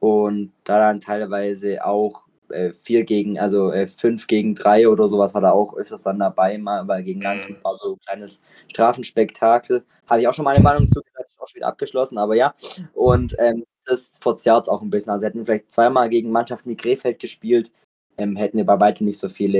[0.00, 5.34] und da dann teilweise auch äh, vier gegen, also äh, fünf gegen drei oder sowas
[5.34, 7.64] war da auch öfters dann dabei, mal, weil gegen Landshut mhm.
[7.64, 8.40] war so ein kleines
[8.70, 9.84] Strafenspektakel.
[10.06, 12.54] Habe ich auch schon meine Meinung zu, das ist auch schon wieder abgeschlossen, aber ja.
[12.94, 15.12] Und ähm, das verzerrt es auch ein bisschen.
[15.12, 17.70] Also hätten wir vielleicht zweimal gegen Mannschaften wie Krefeld gespielt,
[18.16, 19.58] ähm, hätten wir bei weitem nicht so viele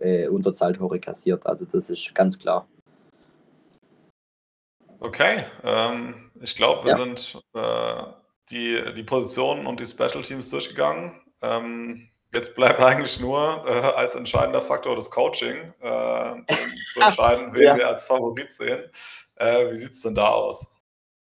[0.00, 1.46] äh, Unterzahltore kassiert.
[1.46, 2.66] Also das ist ganz klar.
[5.00, 6.96] Okay, ähm, ich glaube, wir ja.
[6.96, 11.20] sind äh, die, die Positionen und die Special Teams durchgegangen.
[11.42, 16.34] Ähm, jetzt bleibt eigentlich nur äh, als entscheidender Faktor das Coaching, äh,
[16.92, 17.76] zu entscheiden, wen ja.
[17.76, 18.84] wir als Favorit sehen.
[19.36, 20.66] Äh, wie sieht es denn da aus?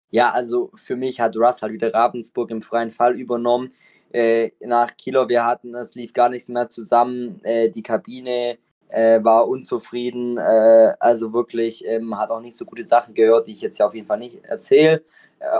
[0.09, 3.73] Ja, also für mich hat Russ halt wieder Ravensburg im freien Fall übernommen
[4.13, 9.23] äh, nach Kilo, wir hatten, es lief gar nichts mehr zusammen, äh, die Kabine äh,
[9.23, 13.79] war unzufrieden, also wirklich, ähm, hat auch nicht so gute Sachen gehört, die ich jetzt
[13.79, 15.03] ja auf jeden Fall nicht erzähle.
[15.39, 15.59] Äh,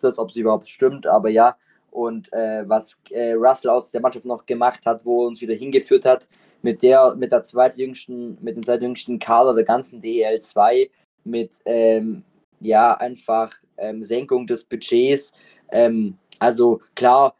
[0.00, 1.56] auch das, ob es überhaupt stimmt, aber ja.
[1.90, 5.54] Und äh, was äh, Russell aus der Mannschaft noch gemacht hat, wo er uns wieder
[5.54, 6.28] hingeführt hat,
[6.62, 10.90] mit der, mit der zweitjüngsten, mit dem zweitjüngsten Kader der ganzen DEL 2,
[11.24, 12.22] mit ähm,
[12.60, 15.32] ja einfach ähm, Senkung des Budgets.
[15.72, 17.34] Ähm, also klar,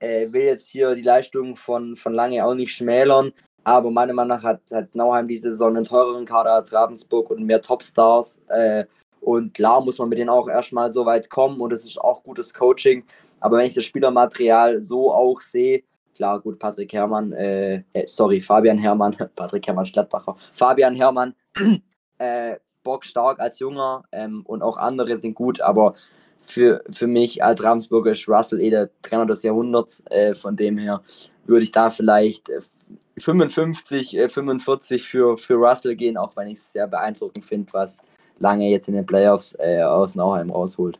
[0.00, 3.32] äh, will jetzt hier die Leistung von, von Lange auch nicht schmälern,
[3.64, 7.44] aber meiner Meinung nach hat, hat Nauheim diese Saison einen teureren Kader als Ravensburg und
[7.44, 8.40] mehr Topstars.
[8.48, 8.84] Äh,
[9.20, 12.22] und klar muss man mit denen auch erstmal so weit kommen und es ist auch
[12.22, 13.04] gutes Coaching.
[13.40, 15.82] Aber wenn ich das Spielermaterial so auch sehe,
[16.14, 21.34] klar, gut, Patrick Herrmann, äh, äh, sorry, Fabian Herrmann, Patrick Herrmann Stadtbacher, Fabian Herrmann,
[22.18, 25.94] äh, bockstark als Junger ähm, und auch andere sind gut, aber
[26.38, 30.04] für, für mich als Ravensburger ist Russell eh der Trainer des Jahrhunderts.
[30.10, 31.02] Äh, von dem her
[31.46, 32.50] würde ich da vielleicht
[33.18, 37.72] 55, äh, 45 äh, für, für Russell gehen, auch wenn ich es sehr beeindruckend finde,
[37.72, 38.00] was
[38.38, 40.98] Lange jetzt in den Playoffs äh, aus Nauheim rausholt.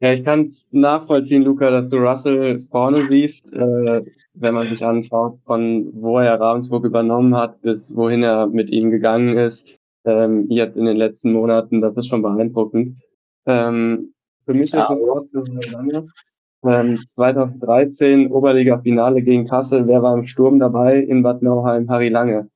[0.00, 4.02] Ja, ich kann nachvollziehen, Luca, dass du Russell vorne siehst, äh,
[4.34, 8.90] wenn man sich anschaut, von wo er Ravensburg übernommen hat, bis wohin er mit ihm
[8.90, 9.66] gegangen ist
[10.04, 11.80] ähm, jetzt in den letzten Monaten.
[11.80, 12.98] Das ist schon beeindruckend.
[13.46, 14.12] Ähm,
[14.44, 14.82] für mich ja.
[14.82, 16.06] ist es trotzdem lange.
[16.66, 19.86] Ähm, 2013 Oberliga-Finale gegen Kassel.
[19.86, 20.98] Wer war im Sturm dabei?
[20.98, 22.48] In Bad Nauheim, Harry Lange.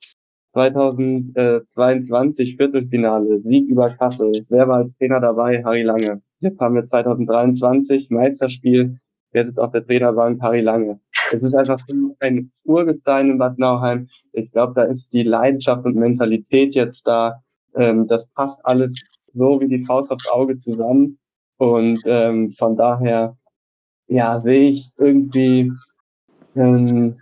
[0.52, 4.32] 2022 Viertelfinale, Sieg über Kassel.
[4.48, 5.62] Wer war als Trainer dabei?
[5.64, 6.22] Harry Lange.
[6.40, 8.98] Jetzt haben wir 2023 Meisterspiel.
[9.32, 10.40] Wer sitzt auf der Trainerbank?
[10.40, 11.00] Harry Lange.
[11.32, 11.80] Es ist einfach
[12.20, 14.08] ein Urgestein in Bad Nauheim.
[14.32, 17.42] Ich glaube, da ist die Leidenschaft und Mentalität jetzt da.
[17.74, 21.18] Ähm, das passt alles so wie die Faust aufs Auge zusammen.
[21.58, 23.36] Und ähm, von daher,
[24.06, 25.70] ja, sehe ich irgendwie,
[26.56, 27.20] ähm,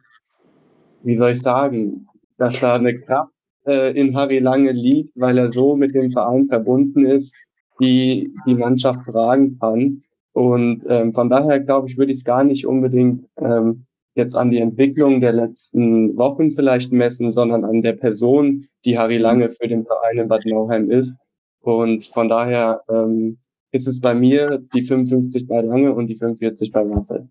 [1.03, 2.07] wie soll ich sagen,
[2.39, 3.33] dass da eine Kraft
[3.67, 7.35] äh, in Harry Lange liegt, weil er so mit dem Verein verbunden ist,
[7.81, 10.03] die die Mannschaft tragen kann.
[10.33, 14.51] Und ähm, von daher glaube ich, würde ich es gar nicht unbedingt ähm, jetzt an
[14.51, 19.69] die Entwicklung der letzten Wochen vielleicht messen, sondern an der Person, die Harry Lange für
[19.69, 21.19] den Verein in Bad Nauheim ist.
[21.61, 23.39] Und von daher ähm,
[23.73, 27.29] ist es bei mir die 55 bei Lange und die 45 bei Russell.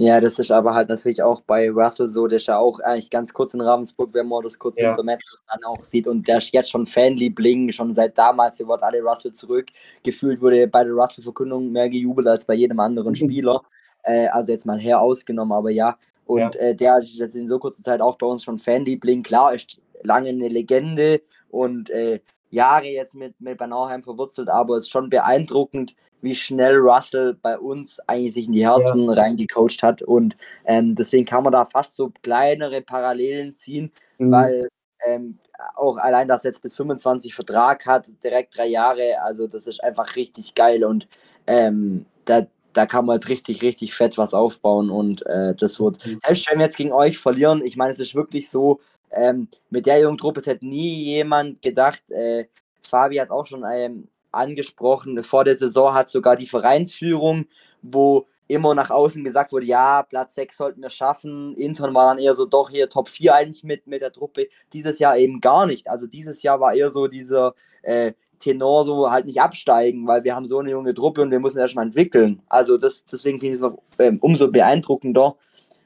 [0.00, 3.10] Ja, das ist aber halt natürlich auch bei Russell so, der ist ja auch eigentlich
[3.10, 4.90] ganz kurz in Ravensburg, wenn man das kurz ja.
[4.90, 6.06] Intermezzo dann auch sieht.
[6.06, 9.66] Und der ist jetzt schon Fanliebling, schon seit damals, wir wollten alle Russell zurück.
[10.04, 13.60] Gefühlt wurde bei der Russell-Verkündung mehr gejubelt als bei jedem anderen Spieler.
[14.04, 15.98] Äh, also jetzt mal her ausgenommen, aber ja.
[16.26, 16.60] Und ja.
[16.60, 19.24] Äh, der ist in so kurzer Zeit auch bei uns schon Fanliebling.
[19.24, 22.20] Klar, ist lange eine Legende und äh,
[22.50, 27.58] Jahre jetzt mit, mit Banauheim verwurzelt, aber es ist schon beeindruckend, wie schnell Russell bei
[27.58, 29.12] uns eigentlich sich in die Herzen ja.
[29.12, 30.02] reingecoacht hat.
[30.02, 34.32] Und ähm, deswegen kann man da fast so kleinere Parallelen ziehen, mhm.
[34.32, 34.68] weil
[35.06, 35.38] ähm,
[35.76, 39.82] auch allein, dass er jetzt bis 25 Vertrag hat, direkt drei Jahre, also das ist
[39.82, 41.08] einfach richtig geil und
[41.46, 46.00] ähm, da, da kann man halt richtig, richtig fett was aufbauen und äh, das wird,
[46.24, 48.80] selbst wenn wir jetzt gegen euch verlieren, ich meine, es ist wirklich so,
[49.12, 52.46] ähm, mit der jungen Truppe, es hätte nie jemand gedacht, äh,
[52.86, 57.46] Fabi hat auch schon ähm, angesprochen, vor der Saison hat sogar die Vereinsführung,
[57.82, 61.54] wo immer nach außen gesagt wurde, ja, Platz 6 sollten wir schaffen.
[61.56, 64.48] Intern war dann eher so, doch hier Top 4 eigentlich mit, mit der Truppe.
[64.72, 65.88] Dieses Jahr eben gar nicht.
[65.88, 70.34] Also dieses Jahr war eher so dieser äh, Tenor so halt nicht absteigen, weil wir
[70.34, 72.40] haben so eine junge Truppe und wir müssen erstmal entwickeln.
[72.48, 75.36] Also das, deswegen finde ich es noch ähm, umso beeindruckender.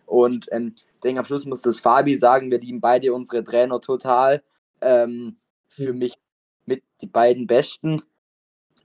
[0.07, 4.43] Und ähm, denke, am Schluss muss das Fabi sagen, wir lieben beide unsere Trainer total.
[4.81, 5.37] Ähm,
[5.69, 6.15] für mich
[6.67, 8.03] mit die beiden besten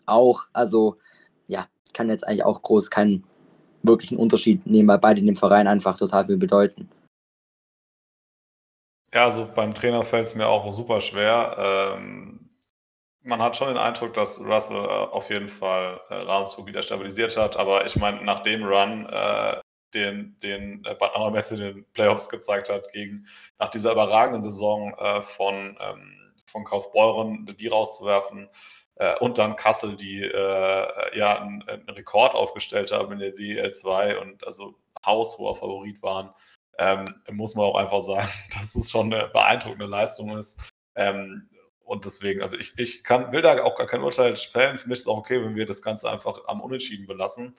[0.05, 0.45] auch.
[0.53, 0.97] Also
[1.47, 3.23] ja, kann jetzt eigentlich auch groß keinen
[3.83, 6.89] wirklichen Unterschied nehmen, weil beide in dem Verein einfach total viel bedeuten.
[9.13, 11.95] Ja, also beim Trainer fällt es mir auch super schwer.
[11.97, 12.49] Ähm,
[13.23, 17.35] man hat schon den Eindruck, dass Russell äh, auf jeden Fall äh, Ravensburg wieder stabilisiert
[17.37, 19.59] hat, aber ich meine, nach dem Run, äh,
[19.93, 23.25] den, den äh, Bad Nauer Messe in den Playoffs gezeigt hat, gegen,
[23.59, 28.49] nach dieser überragenden Saison äh, von, ähm, von Kaufbeuren, die rauszuwerfen,
[28.99, 34.17] äh, und dann Kassel, die äh, ja einen, einen, Rekord aufgestellt haben in der DL2
[34.17, 34.75] und also
[35.05, 36.31] haushoher Favorit waren,
[36.79, 38.27] ähm, muss man auch einfach sagen,
[38.57, 40.69] dass es schon eine beeindruckende Leistung ist.
[40.95, 41.47] Ähm,
[41.87, 44.77] und deswegen, also ich, ich kann, will da auch gar kein Urteil fällen.
[44.77, 47.55] Für mich ist es auch okay, wenn wir das Ganze einfach am Unentschieden belassen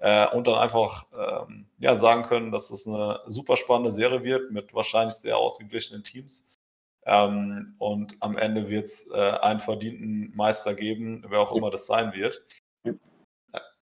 [0.00, 4.50] äh, und dann einfach ähm, ja, sagen können, dass es eine super spannende Serie wird
[4.50, 6.56] mit wahrscheinlich sehr ausgeglichenen Teams.
[7.04, 11.86] Ähm, und am Ende wird es äh, einen verdienten Meister geben, wer auch immer das
[11.86, 12.46] sein wird.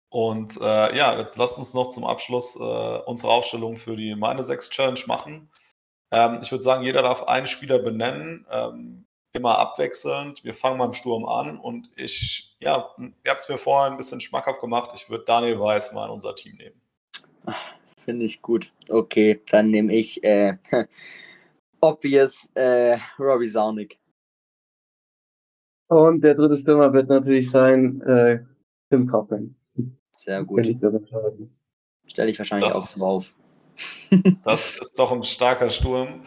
[0.10, 4.44] Und äh, ja, jetzt lasst uns noch zum Abschluss äh, unsere Aufstellung für die Meine
[4.44, 5.52] 6 Challenge machen.
[6.12, 8.48] Ähm, ich würde sagen, jeder darf einen Spieler benennen.
[9.36, 10.46] Immer abwechselnd.
[10.46, 13.98] Wir fangen mal im Sturm an und ich, ja, ihr habt es mir vorher ein
[13.98, 14.92] bisschen schmackhaft gemacht.
[14.96, 16.82] Ich würde Daniel Weiß mal in unser Team nehmen.
[18.06, 18.72] Finde ich gut.
[18.88, 20.58] Okay, dann nehme ich äh,
[21.82, 24.00] obvious äh, Robbie Sarnik.
[25.88, 28.40] Und der dritte Stürmer wird natürlich sein äh,
[28.90, 29.56] Tim Kaufmann.
[30.12, 30.66] Sehr gut.
[32.08, 33.26] Stelle ich wahrscheinlich das auch so auf.
[34.46, 36.22] das ist doch ein starker Sturm.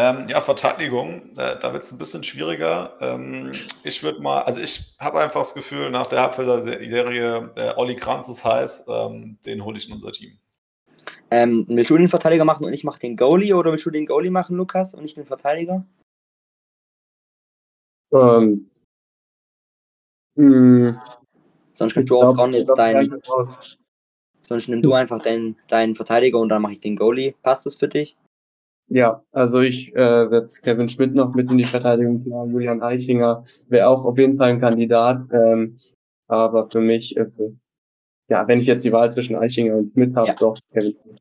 [0.00, 2.94] Ähm, ja, Verteidigung, äh, da wird es ein bisschen schwieriger.
[3.00, 3.50] Ähm,
[3.82, 8.28] ich würde mal, also ich habe einfach das Gefühl, nach der Halbfelder-Serie, äh, Olli Kranz
[8.28, 10.38] ist heiß, ähm, den hole ich in unser Team.
[11.32, 14.06] Ähm, willst du den Verteidiger machen und ich mache den Goalie oder willst du den
[14.06, 15.84] Goalie machen, Lukas, und nicht den Verteidiger?
[18.12, 18.70] Ähm,
[20.36, 20.96] hm.
[21.72, 23.20] Sonst kannst du auch gar jetzt deinen.
[24.42, 27.34] Sonst nimm du einfach deinen, deinen Verteidiger und dann mache ich den Goalie.
[27.42, 28.16] Passt das für dich?
[28.90, 32.24] Ja, also ich äh, setze Kevin Schmidt noch mit in die Verteidigung.
[32.24, 35.20] Klar, Julian Eichinger wäre auch auf jeden Fall ein Kandidat.
[35.30, 35.78] Ähm,
[36.26, 37.68] aber für mich ist es,
[38.28, 40.34] ja, wenn ich jetzt die Wahl zwischen Eichinger und Schmidt habe, ja.
[40.34, 41.20] doch Kevin Schmidt.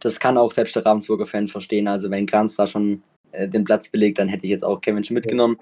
[0.00, 1.88] Das kann auch selbst der Ravensburger Fan verstehen.
[1.88, 3.02] Also wenn Kranz da schon
[3.32, 5.30] äh, den Platz belegt, dann hätte ich jetzt auch Kevin Schmidt ja.
[5.30, 5.56] genommen.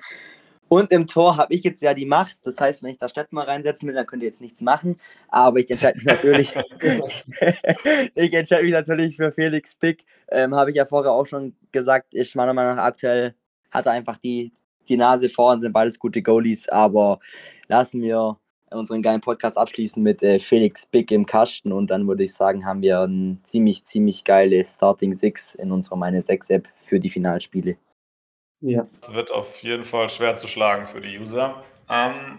[0.75, 2.37] Und im Tor habe ich jetzt ja die Macht.
[2.43, 4.99] Das heißt, wenn ich da Stettmar reinsetzen will, dann könnt ihr jetzt nichts machen.
[5.29, 6.53] Aber ich entscheide mich natürlich,
[8.17, 10.05] ich entscheide mich natürlich für Felix Pick.
[10.33, 13.37] Ähm, habe ich ja vorher auch schon gesagt, ist meiner Meinung nach aktuell,
[13.71, 14.53] hat er einfach die,
[14.89, 16.69] die Nase vorn, sind beides gute Goalies.
[16.69, 17.21] Aber
[17.69, 18.37] lassen wir
[18.73, 22.67] unseren geilen Podcast abschließen mit äh, Felix Big im Kasten und dann würde ich sagen,
[22.67, 27.11] haben wir ein ziemlich, ziemlich geile Starting Six in unserer Meine 6 App für die
[27.11, 27.77] Finalspiele.
[28.65, 28.89] Ja.
[28.99, 31.63] Das wird auf jeden Fall schwer zu schlagen für die User.
[31.91, 32.39] Ähm,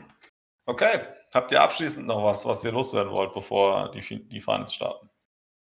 [0.66, 1.02] okay,
[1.32, 5.08] habt ihr abschließend noch was, was ihr loswerden wollt, bevor die, die Finals starten?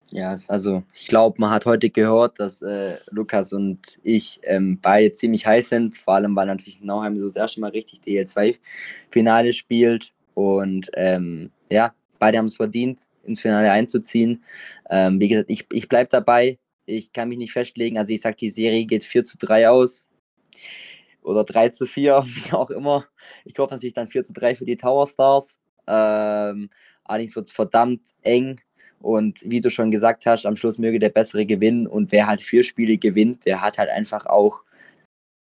[0.10, 5.12] Ja, also ich glaube, man hat heute gehört, dass äh, Lukas und ich ähm, beide
[5.12, 5.98] ziemlich heiß sind.
[5.98, 10.14] Vor allem, weil natürlich Nauheim so das erste Mal richtig DL2-Finale spielt.
[10.34, 14.46] Und ähm, ja, beide haben es verdient, ins Finale einzuziehen.
[14.90, 16.58] Ähm, wie gesagt, ich, ich bleibe dabei.
[16.86, 17.98] Ich kann mich nicht festlegen.
[17.98, 20.08] Also ich sage, die Serie geht 4 zu 3 aus
[21.28, 23.06] oder 3 zu 4, wie auch immer.
[23.46, 25.60] Ich hoffe natürlich dann 4 zu 3 für die Tower Stars.
[25.86, 26.70] Ähm,
[27.04, 28.60] allerdings wird es verdammt eng.
[29.00, 31.86] Und wie du schon gesagt hast, am Schluss möge der Bessere gewinnen.
[31.86, 34.62] Und wer halt vier Spiele gewinnt, der hat halt einfach auch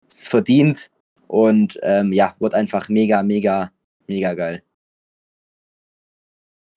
[0.08, 0.90] verdient.
[1.28, 3.70] Und ähm, ja, wird einfach mega, mega,
[4.08, 4.62] mega geil.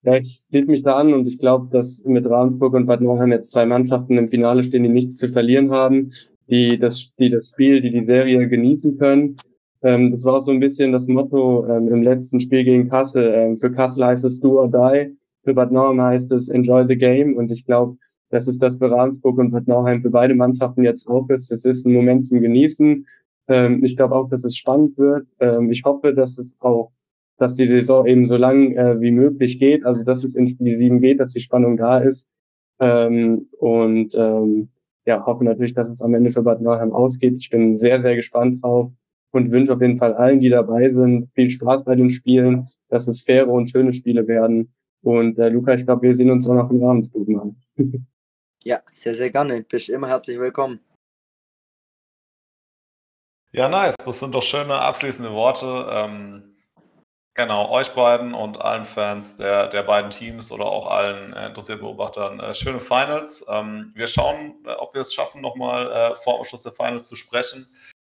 [0.03, 3.31] Ja, ich schließe mich da an und ich glaube, dass mit Ravensburg und Bad Nauheim
[3.31, 6.13] jetzt zwei Mannschaften im Finale stehen, die nichts zu verlieren haben
[6.49, 9.37] die das, die das Spiel, die die Serie genießen können.
[9.83, 13.31] Ähm, das war so ein bisschen das Motto ähm, im letzten Spiel gegen Kassel.
[13.33, 16.97] Ähm, für Kassel heißt es Do or Die, für Bad Nauheim heißt es Enjoy the
[16.97, 17.97] Game und ich glaube,
[18.29, 21.51] das ist das für Ravensburg und Bad Nauheim für beide Mannschaften jetzt auch ist.
[21.51, 23.05] Es ist ein Moment zum Genießen.
[23.47, 25.27] Ähm, ich glaube auch, dass es spannend wird.
[25.39, 26.91] Ähm, ich hoffe, dass es auch,
[27.37, 30.77] dass die Saison eben so lang äh, wie möglich geht, also dass es in Spiel
[30.77, 32.27] 7 geht, dass die Spannung da ist.
[32.79, 34.13] Ähm, und
[35.07, 37.35] ja, hoffe natürlich, dass es am Ende für Bad Nauheim ausgeht.
[37.37, 38.91] Ich bin sehr, sehr gespannt drauf
[39.31, 43.07] und wünsche auf jeden Fall allen, die dabei sind, viel Spaß bei den Spielen, dass
[43.07, 44.73] es faire und schöne Spiele werden.
[45.01, 47.55] Und äh, Luca, ich glaube, wir sehen uns auch noch im Abendsbuben an.
[48.63, 49.63] ja, sehr, sehr gerne.
[49.63, 50.81] Bist immer herzlich willkommen.
[53.51, 53.95] Ja, nice.
[54.05, 55.87] Das sind doch schöne abschließende Worte.
[55.89, 56.56] Ähm,
[57.37, 61.85] Genau, euch beiden und allen Fans der, der beiden Teams oder auch allen äh, interessierten
[61.85, 63.45] Beobachtern äh, schöne Finals.
[63.47, 67.15] Ähm, wir schauen, äh, ob wir es schaffen, nochmal äh, vor Abschluss der Finals zu
[67.15, 67.71] sprechen.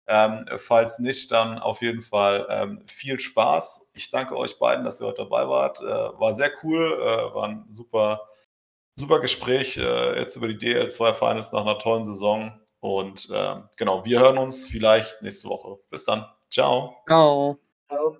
[0.09, 3.93] Ähm, falls nicht, dann auf jeden Fall ähm, viel Spaß.
[3.95, 5.81] Ich danke euch beiden, dass ihr heute dabei wart.
[5.81, 5.85] Äh,
[6.21, 8.29] war sehr cool, äh, war ein super,
[8.95, 12.61] super Gespräch äh, jetzt über die DL2 Finals nach einer tollen Saison.
[12.81, 15.79] Und äh, genau, wir hören uns vielleicht nächste Woche.
[15.89, 16.27] Bis dann.
[16.51, 16.97] Ciao.
[17.07, 17.59] Ciao.
[17.89, 18.19] Ciao.